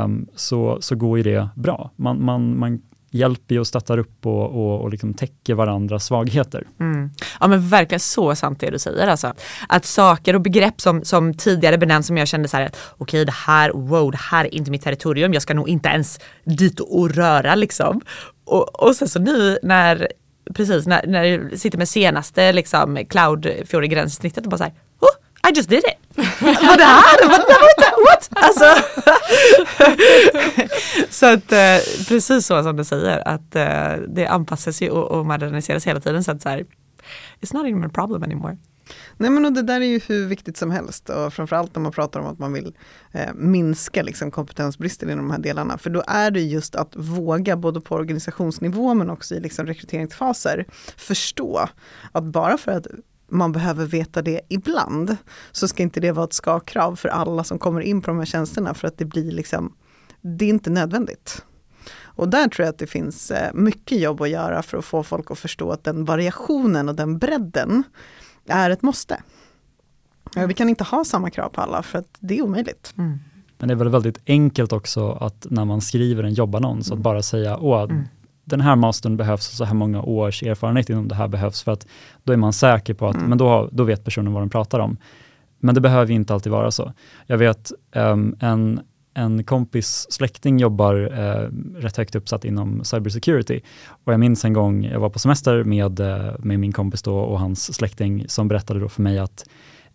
Um, 0.04 0.28
så, 0.34 0.78
så 0.80 0.96
går 0.96 1.18
ju 1.18 1.24
det 1.24 1.48
bra. 1.54 1.90
Man, 1.96 2.24
man, 2.24 2.58
man 2.58 2.82
hjälper 3.14 3.54
ju 3.54 3.60
och 3.60 3.66
stöttar 3.66 3.98
upp 3.98 4.26
och, 4.26 4.50
och, 4.50 4.80
och 4.80 4.90
liksom 4.90 5.14
täcker 5.14 5.54
varandras 5.54 6.04
svagheter. 6.04 6.66
Mm. 6.80 7.10
Ja 7.40 7.48
men 7.48 7.68
verkligen 7.68 8.00
så 8.00 8.34
sant 8.34 8.60
det 8.60 8.70
du 8.70 8.78
säger 8.78 9.06
alltså. 9.06 9.32
Att 9.68 9.84
saker 9.84 10.34
och 10.34 10.40
begrepp 10.40 10.80
som, 10.80 11.04
som 11.04 11.34
tidigare 11.34 11.78
benämns 11.78 12.06
som 12.06 12.16
jag 12.16 12.28
kände 12.28 12.48
så 12.48 12.56
här 12.56 12.66
okej 12.66 12.98
okay, 12.98 13.24
det 13.24 13.32
här, 13.32 13.70
wow 13.70 14.10
det 14.10 14.18
här 14.18 14.44
är 14.44 14.54
inte 14.54 14.70
mitt 14.70 14.82
territorium, 14.82 15.32
jag 15.32 15.42
ska 15.42 15.54
nog 15.54 15.68
inte 15.68 15.88
ens 15.88 16.20
dit 16.44 16.80
och 16.80 17.10
röra 17.10 17.54
liksom. 17.54 18.00
Och, 18.44 18.82
och 18.82 18.96
sen 18.96 19.08
så 19.08 19.18
nu 19.18 19.58
när 19.62 20.08
precis 20.54 20.86
när, 20.86 21.06
när 21.06 21.24
du 21.24 21.58
sitter 21.58 21.78
med 21.78 21.88
senaste 21.88 22.52
liksom 22.52 23.04
cloud 23.08 23.52
fjord 23.66 23.84
gränssnittet 23.84 24.44
och 24.44 24.50
bara 24.50 24.58
så 24.58 24.64
här, 24.64 24.72
i 25.48 25.52
just 25.54 25.68
did 25.68 25.78
it. 25.78 26.16
Vad 26.40 26.78
det 26.78 26.84
här? 26.84 27.28
What? 27.28 27.48
What? 28.06 28.28
Alltså. 28.30 28.64
så 31.10 31.26
att 31.26 31.52
eh, 31.52 32.04
precis 32.08 32.46
så 32.46 32.62
som 32.62 32.76
du 32.76 32.84
säger 32.84 33.28
att 33.28 33.56
eh, 33.56 34.02
det 34.08 34.26
anpassas 34.26 34.82
ju 34.82 34.90
och, 34.90 35.10
och 35.10 35.26
moderniseras 35.26 35.86
hela 35.86 36.00
tiden 36.00 36.24
så 36.24 36.30
att 36.30 36.42
så 36.42 36.48
här, 36.48 36.64
it's 37.40 37.54
not 37.54 37.66
even 37.66 37.84
a 37.84 37.90
problem 37.94 38.22
anymore. 38.22 38.56
Nej 39.16 39.30
men 39.30 39.44
och 39.44 39.52
det 39.52 39.62
där 39.62 39.80
är 39.80 39.84
ju 39.84 40.00
hur 40.06 40.26
viktigt 40.26 40.56
som 40.56 40.70
helst 40.70 41.10
och 41.10 41.34
framförallt 41.34 41.74
när 41.74 41.82
man 41.82 41.92
pratar 41.92 42.20
om 42.20 42.26
att 42.26 42.38
man 42.38 42.52
vill 42.52 42.74
eh, 43.12 43.34
minska 43.34 44.02
liksom, 44.02 44.30
kompetensbristen 44.30 45.10
i 45.10 45.14
de 45.14 45.30
här 45.30 45.38
delarna. 45.38 45.78
För 45.78 45.90
då 45.90 46.02
är 46.06 46.30
det 46.30 46.40
just 46.40 46.74
att 46.74 46.96
våga 46.96 47.56
både 47.56 47.80
på 47.80 47.94
organisationsnivå 47.94 48.94
men 48.94 49.10
också 49.10 49.34
i 49.34 49.40
liksom, 49.40 49.66
rekryteringsfaser 49.66 50.66
förstå 50.96 51.68
att 52.12 52.24
bara 52.24 52.58
för 52.58 52.72
att 52.72 52.86
man 53.28 53.52
behöver 53.52 53.86
veta 53.86 54.22
det 54.22 54.40
ibland, 54.48 55.16
så 55.52 55.68
ska 55.68 55.82
inte 55.82 56.00
det 56.00 56.12
vara 56.12 56.24
ett 56.24 56.32
ska-krav 56.32 56.96
för 56.96 57.08
alla 57.08 57.44
som 57.44 57.58
kommer 57.58 57.80
in 57.80 58.00
på 58.00 58.10
de 58.10 58.18
här 58.18 58.24
tjänsterna 58.24 58.74
för 58.74 58.88
att 58.88 58.98
det 58.98 59.04
blir 59.04 59.32
liksom, 59.32 59.72
det 60.20 60.44
är 60.44 60.48
inte 60.48 60.70
nödvändigt. 60.70 61.44
Och 62.16 62.28
där 62.28 62.48
tror 62.48 62.64
jag 62.64 62.72
att 62.72 62.78
det 62.78 62.86
finns 62.86 63.30
eh, 63.30 63.54
mycket 63.54 64.00
jobb 64.00 64.20
att 64.20 64.28
göra 64.30 64.62
för 64.62 64.78
att 64.78 64.84
få 64.84 65.02
folk 65.02 65.30
att 65.30 65.38
förstå 65.38 65.70
att 65.70 65.84
den 65.84 66.04
variationen 66.04 66.88
och 66.88 66.94
den 66.94 67.18
bredden 67.18 67.82
är 68.48 68.70
ett 68.70 68.82
måste. 68.82 69.22
Vi 70.48 70.54
kan 70.54 70.68
inte 70.68 70.84
ha 70.84 71.04
samma 71.04 71.30
krav 71.30 71.48
på 71.48 71.60
alla 71.60 71.82
för 71.82 71.98
att 71.98 72.16
det 72.20 72.38
är 72.38 72.42
omöjligt. 72.42 72.94
Mm. 72.98 73.18
Men 73.58 73.68
det 73.68 73.74
är 73.74 73.76
väl 73.76 73.88
väldigt 73.88 74.18
enkelt 74.26 74.72
också 74.72 75.10
att 75.12 75.46
när 75.50 75.64
man 75.64 75.80
skriver 75.80 76.24
en 76.24 76.34
jobbannons 76.34 76.88
Mm. 76.88 76.98
att 76.98 77.02
bara 77.02 77.22
säga 77.22 77.58
åh, 77.58 77.82
Mm. 77.82 78.04
Den 78.44 78.60
här 78.60 78.76
mastern 78.76 79.16
behövs 79.16 79.46
så 79.46 79.64
här 79.64 79.74
många 79.74 80.02
års 80.02 80.42
erfarenhet 80.42 80.90
inom 80.90 81.08
det 81.08 81.14
här 81.14 81.28
behövs 81.28 81.62
för 81.62 81.72
att 81.72 81.86
då 82.24 82.32
är 82.32 82.36
man 82.36 82.52
säker 82.52 82.94
på 82.94 83.08
att, 83.08 83.16
Mm. 83.16 83.28
men 83.28 83.38
då, 83.38 83.68
då 83.72 83.84
vet 83.84 84.04
personen 84.04 84.32
vad 84.32 84.42
den 84.42 84.50
pratar 84.50 84.78
om. 84.78 84.96
Men 85.58 85.74
det 85.74 85.80
behöver 85.80 86.12
inte 86.12 86.34
alltid 86.34 86.52
vara 86.52 86.70
så. 86.70 86.92
Jag 87.26 87.38
vet 87.38 87.72
ehm, 87.92 88.36
en, 88.40 88.80
en 89.14 89.44
kompis 89.44 90.06
släkting 90.10 90.58
jobbar 90.58 90.94
eh, 91.18 91.48
rätt 91.80 91.96
högt 91.96 92.14
uppsatt 92.14 92.44
inom 92.44 92.84
cybersecurity 92.84 93.60
och 94.04 94.12
jag 94.12 94.20
minns 94.20 94.44
en 94.44 94.52
gång 94.52 94.84
jag 94.84 95.00
var 95.00 95.10
på 95.10 95.18
semester 95.18 95.64
med, 95.64 96.00
eh, 96.00 96.32
med 96.38 96.60
min 96.60 96.72
kompis 96.72 97.02
då 97.02 97.18
och 97.18 97.40
hans 97.40 97.74
släkting 97.74 98.24
som 98.28 98.48
berättade 98.48 98.80
då 98.80 98.88
för 98.88 99.02
mig 99.02 99.18
att 99.18 99.44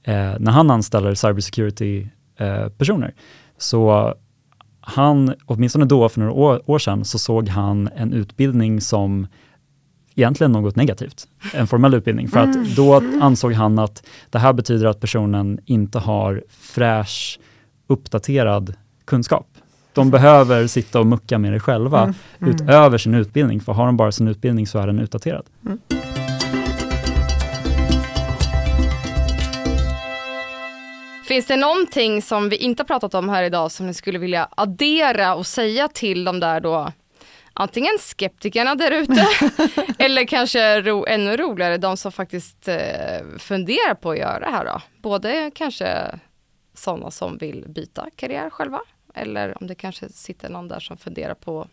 eh, 0.03 0.33
när 0.39 0.51
han 0.51 0.71
anställer 0.71 1.13
cybersecurity 1.13 2.07
eh, 2.37 2.69
personer 2.69 3.13
så 3.57 4.13
han, 4.89 5.33
åtminstone 5.45 5.85
då 5.85 6.09
för 6.09 6.19
några 6.19 6.33
år, 6.33 6.61
år 6.65 6.79
sedan, 6.79 7.05
så 7.05 7.19
såg 7.19 7.49
han 7.49 7.89
en 7.95 8.13
utbildning 8.13 8.81
som 8.81 9.27
egentligen 10.15 10.51
något 10.51 10.75
negativt, 10.75 11.27
en 11.53 11.67
formell 11.67 11.93
utbildning. 11.93 12.27
För 12.27 12.39
att 12.39 12.75
då 12.75 13.01
ansåg 13.21 13.53
han 13.53 13.79
att 13.79 14.03
det 14.29 14.39
här 14.39 14.53
betyder 14.53 14.87
att 14.87 14.99
personen 14.99 15.59
inte 15.65 15.99
har 15.99 16.43
fräsch, 16.49 17.39
uppdaterad 17.87 18.73
kunskap. 19.05 19.47
De 19.93 20.11
behöver 20.11 20.67
sitta 20.67 20.99
och 20.99 21.05
mucka 21.07 21.37
med 21.37 21.53
det 21.53 21.59
själva 21.59 22.03
Mm. 22.03 22.15
Mm. 22.41 22.53
utöver 22.53 22.97
sin 22.97 23.15
utbildning, 23.15 23.61
för 23.61 23.73
har 23.73 23.85
de 23.85 23.97
bara 23.97 24.11
sin 24.11 24.27
utbildning 24.27 24.67
så 24.67 24.79
är 24.79 24.87
den 24.87 24.99
utdaterad. 24.99 25.45
Finns 31.29 31.45
det 31.45 31.55
någonting 31.55 32.21
som 32.21 32.49
vi 32.49 32.55
inte 32.55 32.83
har 32.83 32.87
pratat 32.87 33.13
om 33.13 33.29
här 33.29 33.43
idag 33.43 33.71
som 33.71 33.87
ni 33.87 33.93
skulle 33.93 34.19
vilja 34.19 34.49
addera 34.57 35.35
och 35.35 35.47
säga 35.47 35.87
till 35.87 36.23
de 36.23 36.39
där 36.39 36.59
då 36.59 36.91
antingen 37.53 37.97
skeptikerna 37.99 38.75
där 38.75 38.91
ute 38.91 39.27
eller 39.99 40.25
kanske 40.25 40.81
ro, 40.81 41.05
ännu 41.05 41.37
roligare 41.37 41.77
de 41.77 41.97
som 41.97 42.11
faktiskt 42.11 42.67
eh, 42.67 42.77
funderar 43.37 43.93
på 43.93 44.11
att 44.11 44.17
göra 44.17 44.39
det 44.39 44.51
här 44.51 44.65
då? 44.65 44.81
Både 45.01 45.51
kanske 45.55 46.19
sådana 46.73 47.11
som 47.11 47.37
vill 47.37 47.65
byta 47.67 48.09
karriär 48.15 48.49
själva 48.49 48.81
eller 49.13 49.61
om 49.61 49.67
det 49.67 49.75
kanske 49.75 50.09
sitter 50.09 50.49
någon 50.49 50.67
där 50.67 50.79
som 50.79 50.97
funderar 50.97 51.33
på 51.33 51.61
att 51.61 51.69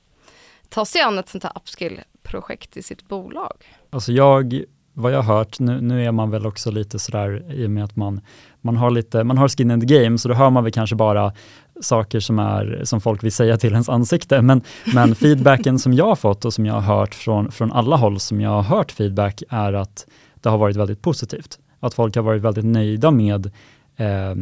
ta 0.68 0.84
sig 0.84 1.00
an 1.00 1.18
ett 1.18 1.28
sånt 1.28 1.44
här 1.44 1.52
upskill-projekt 1.54 2.76
i 2.76 2.82
sitt 2.82 3.08
bolag. 3.08 3.78
Alltså 3.90 4.12
jag, 4.12 4.64
vad 4.98 5.12
jag 5.12 5.22
har 5.22 5.36
hört, 5.36 5.58
nu, 5.58 5.80
nu 5.80 6.04
är 6.04 6.12
man 6.12 6.30
väl 6.30 6.46
också 6.46 6.70
lite 6.70 6.98
sådär 6.98 7.52
i 7.52 7.66
och 7.66 7.70
med 7.70 7.84
att 7.84 7.96
man, 7.96 8.20
man 8.60 8.76
har 8.76 8.90
lite, 8.90 9.24
man 9.24 9.38
har 9.38 9.48
skin 9.48 9.70
in 9.70 9.80
the 9.80 9.86
game, 9.86 10.18
så 10.18 10.28
då 10.28 10.34
hör 10.34 10.50
man 10.50 10.64
väl 10.64 10.72
kanske 10.72 10.96
bara 10.96 11.32
saker 11.80 12.20
som, 12.20 12.38
är, 12.38 12.80
som 12.84 13.00
folk 13.00 13.24
vill 13.24 13.32
säga 13.32 13.56
till 13.56 13.72
ens 13.72 13.88
ansikte. 13.88 14.42
Men, 14.42 14.62
men 14.94 15.14
feedbacken 15.14 15.78
som 15.78 15.92
jag 15.92 16.06
har 16.06 16.16
fått 16.16 16.44
och 16.44 16.54
som 16.54 16.66
jag 16.66 16.74
har 16.74 16.96
hört 16.96 17.14
från, 17.14 17.52
från 17.52 17.72
alla 17.72 17.96
håll 17.96 18.20
som 18.20 18.40
jag 18.40 18.50
har 18.50 18.62
hört 18.62 18.92
feedback 18.92 19.42
är 19.48 19.72
att 19.72 20.06
det 20.34 20.48
har 20.48 20.58
varit 20.58 20.76
väldigt 20.76 21.02
positivt. 21.02 21.58
Att 21.80 21.94
folk 21.94 22.16
har 22.16 22.22
varit 22.22 22.42
väldigt 22.42 22.64
nöjda 22.64 23.10
med 23.10 23.46
eh, 23.96 24.34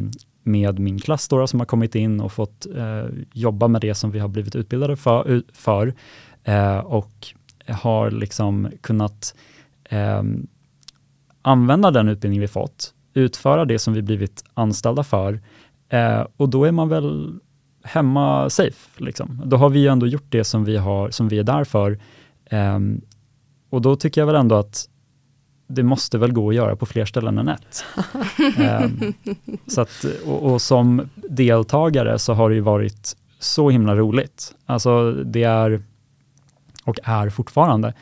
med 0.43 0.79
min 0.79 0.99
klass 0.99 1.29
då, 1.29 1.47
som 1.47 1.61
har 1.61 1.67
kommit 1.67 1.95
in 1.95 2.21
och 2.21 2.33
fått 2.33 2.67
eh, 2.77 3.05
jobba 3.33 3.69
med 3.69 3.81
det 3.81 3.95
som 3.95 4.11
vi 4.11 4.19
har 4.19 4.29
blivit 4.29 4.57
utbildade 4.57 4.97
för, 4.97 5.43
för 5.53 5.95
eh, 6.45 6.79
och 6.79 7.27
har 7.69 8.11
liksom 8.11 8.71
kunnat 8.81 9.35
eh, 9.95 10.23
använda 11.43 11.91
den 11.91 12.09
utbildning 12.09 12.41
vi 12.41 12.49
fått, 12.49 12.95
utföra 13.15 13.65
det 13.65 13.79
som 13.79 13.95
vi 13.95 14.03
blivit 14.03 14.45
anställda 14.55 15.05
för 15.05 15.41
eh, 15.89 16.27
och 16.37 16.49
då 16.49 16.65
är 16.65 16.73
man 16.73 16.89
väl 16.89 17.39
hemma 17.85 18.51
safe. 18.51 19.05
Liksom. 19.05 19.43
Då 19.45 19.57
har 19.57 19.69
vi 19.69 19.79
ju 19.79 19.89
ändå 19.89 20.07
gjort 20.07 20.27
det 20.29 20.45
som 20.45 20.65
vi, 20.65 20.77
har, 20.77 21.11
som 21.11 21.29
vi 21.29 21.39
är 21.39 21.45
där 21.45 21.65
för. 21.65 21.99
Eh, 22.45 22.79
och 23.71 23.83
då 23.83 23.97
tycker 23.97 24.21
jag 24.21 24.27
väl 24.27 24.37
ändå 24.37 24.55
att 24.55 24.89
det 25.67 25.83
måste 25.83 26.19
väl 26.19 26.33
gå 26.33 26.49
att 26.49 26.55
göra 26.55 26.77
på 26.77 26.87
fler 26.87 27.05
ställen 27.05 27.39
än 27.39 27.49
ett. 27.49 27.85
eh, 28.59 28.89
så 29.67 29.81
att, 29.81 30.05
och, 30.27 30.53
och 30.53 30.63
som 30.63 31.09
deltagare 31.17 32.19
så 32.19 32.33
har 32.33 32.49
det 32.49 32.55
ju 32.55 32.61
varit 32.61 33.17
så 33.39 33.71
himla 33.71 33.97
roligt. 33.97 34.55
Alltså 34.67 35.13
det 35.13 35.43
är, 35.43 35.83
och 36.85 36.99
är 37.05 37.31
fortfarande, 37.31 37.95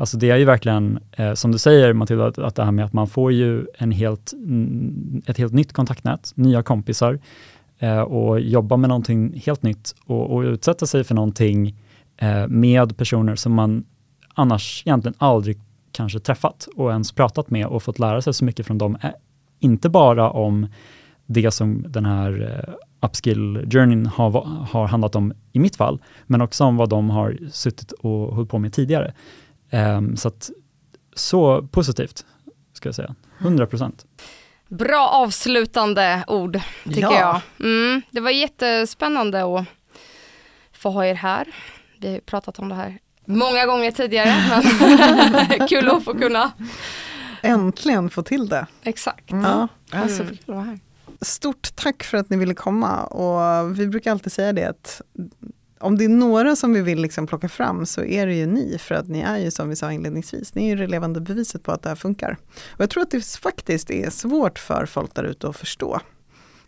Alltså 0.00 0.16
det 0.16 0.30
är 0.30 0.36
ju 0.36 0.44
verkligen, 0.44 0.98
eh, 1.12 1.34
som 1.34 1.52
du 1.52 1.58
säger 1.58 1.92
Matilda, 1.92 2.26
att, 2.26 2.38
att 2.38 2.54
det 2.54 2.64
här 2.64 2.72
med 2.72 2.84
att 2.84 2.92
man 2.92 3.06
får 3.06 3.32
ju 3.32 3.66
en 3.78 3.90
helt, 3.92 4.32
mm, 4.32 5.22
ett 5.26 5.38
helt 5.38 5.52
nytt 5.52 5.72
kontaktnät, 5.72 6.32
nya 6.34 6.62
kompisar 6.62 7.18
eh, 7.78 8.00
och 8.00 8.40
jobba 8.40 8.76
med 8.76 8.88
någonting 8.88 9.42
helt 9.46 9.62
nytt 9.62 9.94
och, 10.06 10.34
och 10.34 10.40
utsätta 10.40 10.86
sig 10.86 11.04
för 11.04 11.14
någonting 11.14 11.74
eh, 12.16 12.48
med 12.48 12.96
personer 12.96 13.36
som 13.36 13.54
man 13.54 13.84
annars 14.34 14.82
egentligen 14.86 15.14
aldrig 15.18 15.58
kanske 15.92 16.18
träffat 16.20 16.68
och 16.76 16.90
ens 16.90 17.12
pratat 17.12 17.50
med 17.50 17.66
och 17.66 17.82
fått 17.82 17.98
lära 17.98 18.22
sig 18.22 18.34
så 18.34 18.44
mycket 18.44 18.66
från 18.66 18.78
dem. 18.78 18.98
Eh, 19.02 19.10
inte 19.58 19.88
bara 19.88 20.30
om 20.30 20.66
det 21.26 21.50
som 21.50 21.84
den 21.88 22.04
här 22.04 22.64
eh, 22.68 22.74
upskill-journeyn 23.00 24.06
har, 24.06 24.30
har 24.70 24.86
handlat 24.86 25.16
om 25.16 25.32
i 25.52 25.58
mitt 25.58 25.76
fall, 25.76 25.98
men 26.26 26.40
också 26.40 26.64
om 26.64 26.76
vad 26.76 26.88
de 26.88 27.10
har 27.10 27.38
suttit 27.52 27.92
och 27.92 28.34
hållit 28.34 28.50
på 28.50 28.58
med 28.58 28.72
tidigare. 28.72 29.14
Ehm, 29.70 30.16
så 30.16 30.28
att, 30.28 30.50
så 31.14 31.62
positivt, 31.72 32.24
ska 32.72 32.88
jag 32.88 32.94
säga. 32.94 33.14
100 33.38 33.66
procent. 33.66 34.06
Bra 34.68 35.08
avslutande 35.08 36.24
ord, 36.26 36.60
tycker 36.84 37.00
Ja. 37.00 37.42
jag. 37.58 37.66
Mm, 37.66 38.02
det 38.10 38.20
var 38.20 38.30
jättespännande 38.30 39.44
att 39.58 39.66
få 40.72 40.90
ha 40.90 41.06
er 41.06 41.14
här. 41.14 41.54
Vi 42.00 42.12
har 42.12 42.20
pratat 42.20 42.58
om 42.58 42.68
det 42.68 42.74
här 42.74 42.98
många 43.24 43.66
gånger 43.66 43.90
tidigare, 43.90 44.62
men 45.58 45.68
kul 45.68 45.88
att 45.90 46.04
få 46.04 46.14
kunna. 46.14 46.50
Äntligen 47.42 48.10
få 48.10 48.22
till 48.22 48.48
det. 48.48 48.66
Exakt. 48.82 49.30
Mm. 49.30 49.44
Ja. 49.44 49.68
Vara 50.46 50.60
här. 50.60 50.78
Stort 51.20 51.76
tack 51.76 52.02
för 52.02 52.18
att 52.18 52.30
ni 52.30 52.36
ville 52.36 52.54
komma 52.54 53.04
och 53.04 53.78
vi 53.80 53.86
brukar 53.86 54.10
alltid 54.10 54.32
säga 54.32 54.52
det 54.52 54.64
att 54.64 55.00
om 55.80 55.98
det 55.98 56.04
är 56.04 56.08
några 56.08 56.56
som 56.56 56.72
vi 56.72 56.80
vill 56.80 57.02
liksom 57.02 57.26
plocka 57.26 57.48
fram 57.48 57.86
så 57.86 58.04
är 58.04 58.26
det 58.26 58.34
ju 58.34 58.46
ni, 58.46 58.78
för 58.78 58.94
att 58.94 59.08
ni 59.08 59.20
är 59.20 59.38
ju 59.38 59.50
som 59.50 59.68
vi 59.68 59.76
sa 59.76 59.92
inledningsvis, 59.92 60.54
ni 60.54 60.64
är 60.64 60.68
ju 60.68 60.76
det 60.76 60.86
levande 60.86 61.20
beviset 61.20 61.62
på 61.62 61.72
att 61.72 61.82
det 61.82 61.88
här 61.88 61.96
funkar. 61.96 62.36
Och 62.72 62.80
jag 62.80 62.90
tror 62.90 63.02
att 63.02 63.10
det 63.10 63.24
faktiskt 63.24 63.90
är 63.90 64.10
svårt 64.10 64.58
för 64.58 64.86
folk 64.86 65.14
där 65.14 65.24
ute 65.24 65.48
att 65.48 65.56
förstå 65.56 66.00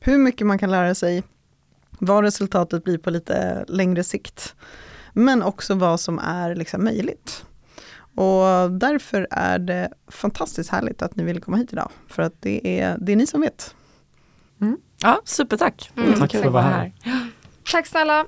hur 0.01 0.19
mycket 0.19 0.47
man 0.47 0.59
kan 0.59 0.71
lära 0.71 0.95
sig, 0.95 1.23
vad 1.99 2.25
resultatet 2.25 2.85
blir 2.85 2.99
på 2.99 3.11
lite 3.11 3.65
längre 3.69 4.05
sikt, 4.05 4.55
men 5.13 5.43
också 5.43 5.75
vad 5.75 6.01
som 6.01 6.19
är 6.19 6.55
liksom 6.55 6.85
möjligt. 6.85 7.45
Och 8.15 8.71
därför 8.71 9.27
är 9.31 9.59
det 9.59 9.93
fantastiskt 10.09 10.71
härligt 10.71 11.03
att 11.03 11.17
ni 11.17 11.25
ville 11.25 11.41
komma 11.41 11.57
hit 11.57 11.73
idag, 11.73 11.91
för 12.09 12.23
att 12.23 12.35
det 12.41 12.81
är, 12.81 12.99
det 13.01 13.13
är 13.13 13.17
ni 13.17 13.27
som 13.27 13.41
vet. 13.41 13.75
Ja, 15.03 15.21
supertack. 15.25 15.91
Mm, 15.97 16.19
Tack 16.21 16.33
för 16.33 16.45
att 16.47 16.53
vara 16.53 16.63
här. 16.63 16.93
Tack 17.73 17.87
snälla. 17.87 18.27